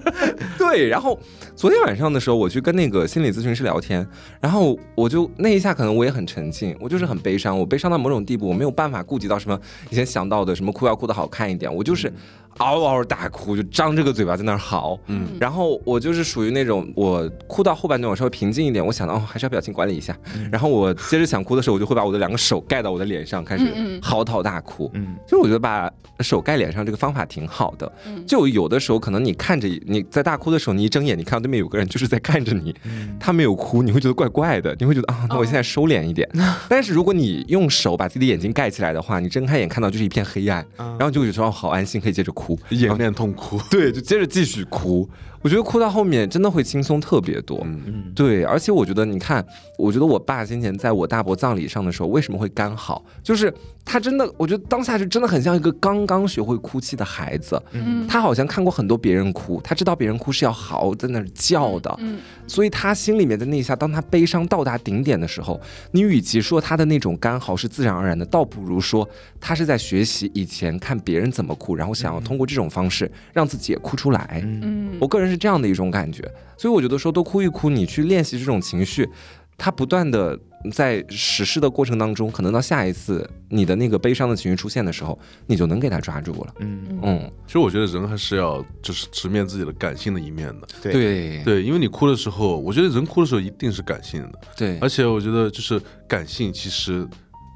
[0.58, 1.18] 对，然后
[1.56, 4.06] 昨天晚上的时候，我去跟那个心理咨询师聊天，
[4.40, 9.58] 然后我就那一下可能我也很沉浸，我就是很悲伤，我悲伤到某种地步，我没有办法顾及到什么
[9.90, 12.12] 以前想到的什么哭要哭的好看一点，我就是
[12.58, 20.16] 嗷嗷大哭，就张着个嘴巴在那儿嚎，嗯，然后我就是属于那种我哭到后半段我稍微平静一点，我想到哦还是要表情管理一下，
[20.50, 25.90] 然后我接着想哭的时候，我就会把我的两个手盖到我的脸上，开始嚎啕大哭，嗯，就是我觉得把
[26.20, 27.90] 手盖脸上这个方法挺好的，
[28.26, 32.74] 就有的时候可能你看着你在大哭的时候，你一睁眼，你看到对面有个人就是在看着你，
[33.20, 36.28] 他没有哭，你会觉得怪怪的，你会觉得啊，那我现在收敛一点。
[36.68, 42.47] 但是如果你用手把自己的眼睛盖起来的话，你睁开眼看到就是一片黑暗，然后就会觉得哦好安心，可以接着哭。
[42.56, 43.60] 哭，演练痛哭。
[43.70, 45.08] 对，就接着继续哭。
[45.42, 47.60] 我觉得哭到后面真的会轻松特别多。
[47.64, 49.44] 嗯，对，而且我觉得，你看，
[49.76, 53.04] 我觉得我爸先前在我大伯葬礼上的时候，为什么会干好？
[53.22, 53.52] 就是
[53.84, 57.60] 他真的，我觉得当下就真的很像一个刚刚学会哭泣的孩子。
[57.72, 65.60] 嗯他好像看过很多别人哭，他知道别人哭是要嚎在那儿叫的，嗯所以他心里面的那一下，当他悲伤到达顶点的时候，
[65.92, 69.08] 你与其说他的那种干嚎是自然而然的，倒不如说
[69.40, 74.40] 他是在学习以前看别人怎么哭，然后想要通过这种方式让自己也哭出来。
[74.44, 76.22] 嗯我个人是这样的一种感觉，
[76.56, 79.08] 所以我觉得说多哭一哭，你去练习这种情绪，
[79.56, 80.38] 它不断的
[80.72, 86.54] 在实施的过程当中，可能到下一次你的那个悲伤的情绪出现的时候，你就能给它抓住了。
[86.58, 90.66] 嗯，嗯，其实我觉得人还是要就是直面自己的感性的一面的。
[90.82, 97.06] 对对对，因为你哭的时候，我觉得人哭的时候一定是感性的，对而且我觉得就是感性，其实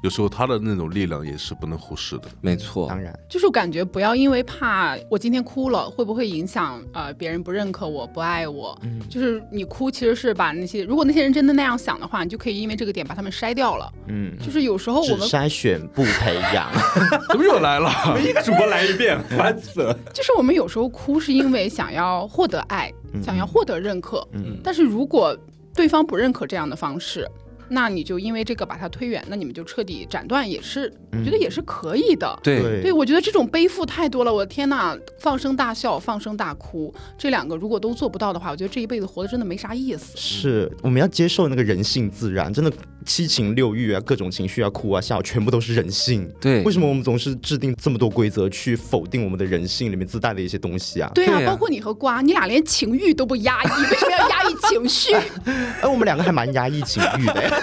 [0.03, 2.23] 有时候他的那种力量也是不能忽视的。
[2.41, 13.89] 没错当，然，就是感觉不要因为怕我今天哭了会不会影响呃别人不认可我不爱我，嗯就是你哭其实是把那些如果那些人真的那样想的话，你就可以因为这个点把他们筛掉了。
[14.07, 16.69] 嗯，就是有时候我们筛选不培养。
[17.31, 17.89] 怎么又来了？
[18.21, 19.97] 一个主播来一遍，烦死了。
[20.13, 22.91] 就是我们有时候哭是因为想要获得爱，
[23.23, 25.37] 想要获得认可，嗯但是如果
[25.73, 27.25] 对方不认可这样的方式。
[27.73, 32.39] 那你就因为这个把它推远，那你们就彻底斩断，也是我觉得也是可以的。
[32.43, 40.15] 对对，我觉得这种背负太多了，我的天呐，放声大笑、放声大哭，这两个如果都做不到的话，我觉得这一辈子活的真的没啥意思。
[40.15, 42.71] 是我们要接受那个人性自然，真的
[43.05, 46.29] 七情六欲啊，各种情绪啊，哭啊笑，全部都是人性。
[46.39, 51.09] 对为什么我们总是制定这么多规则去否定我们的人性里面自带的一些东西啊？
[51.15, 55.13] 对啊，对啊包括你和瓜，你俩连情欲都不压抑，为什么要压抑情绪？
[55.81, 57.62] 哎，我们两个还蛮压抑情欲的。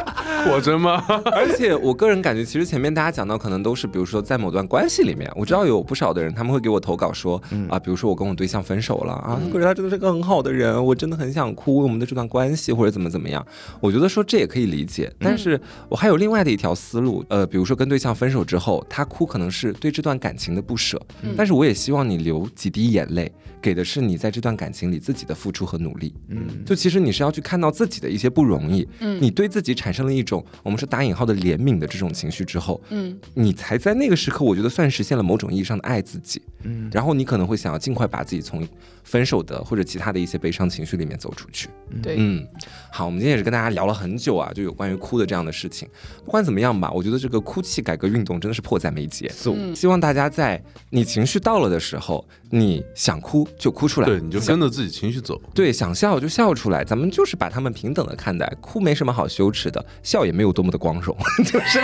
[0.48, 1.02] 果真吗？
[1.32, 13.44] 而且我个人感觉，其实前面大家讲到，可能都是比如说在某段关系里面，我知道有不少的人他们会给我投稿说啊，比如说我跟我对象分手了啊，可是他真的是个很好的人，我真的很想哭，我们的这段关系或者怎么怎么样，
[13.80, 21.00] 我觉得说这也可以理解，但是我还有另外的一条思路，呃，比如说跟对象分手之后，他哭可能是对这段感情的不舍，
[21.36, 26.14] 但是我也希望你流几滴眼泪，给的是你在这段感情里自己的付出和努力。
[26.28, 29.18] 嗯，就其实你是要去看到自己的一些不容易，嗯。
[29.22, 36.40] 你对自己产生了一种我们说打引号的怜悯的这种情绪之后，嗯你才在那个时刻，我觉得算实现了某种意义上的爱自己。
[36.62, 38.64] 嗯然后你可能会想要尽快把自己从
[39.12, 41.68] 分手的或者其他的一些悲伤情绪里面走出去。
[42.02, 42.48] 对，嗯，
[42.90, 45.86] 好，我们今天也是跟大家聊了很久啊，就有关于哭的这样的事情。
[46.24, 49.30] 不管怎么样吧，我觉得这个哭泣改革运动真的是迫在眉睫。
[49.44, 55.38] 嗯希望大家在你情绪到了的时候，你想哭就哭出来，对，你就跟着自己情绪走。
[55.52, 61.14] 对，想笑就笑出来，咱们就是把他们平等的看待，哭没什么好羞耻的，笑也没有多么的光荣，
[61.44, 61.80] 就是。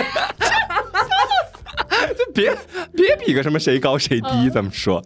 [2.19, 2.53] 就别
[2.93, 5.01] 别比个什么谁高谁低，怎么说？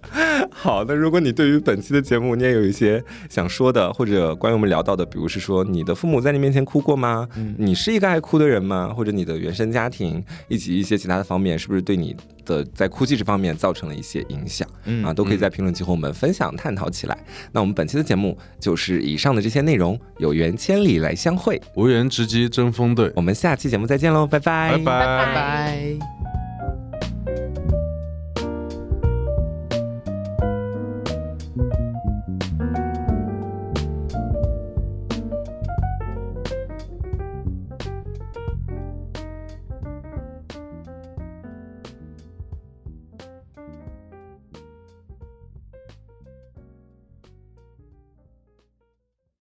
[0.52, 7.30] 好，那如果你对于本期的节目你也有一些想说的，或者关于我们聊到的，比如是说你的父母在你面前哭过吗？
[7.60, 8.92] 你是一个爱哭的人吗？
[8.96, 12.16] 或者你的原生家庭以及一些其他的方面，是不是对你
[12.46, 14.68] 的在哭泣这方面造成了一些影响？
[14.86, 17.18] 嗯啊，都可以在评论区和我们分享探讨起来。
[17.52, 21.62] 那我们本期的节目就是以上的这些内容，有缘千里来相会。
[21.76, 26.43] 无缘直击争锋队，我们下期节目再见喽，拜拜，拜拜拜拜拜。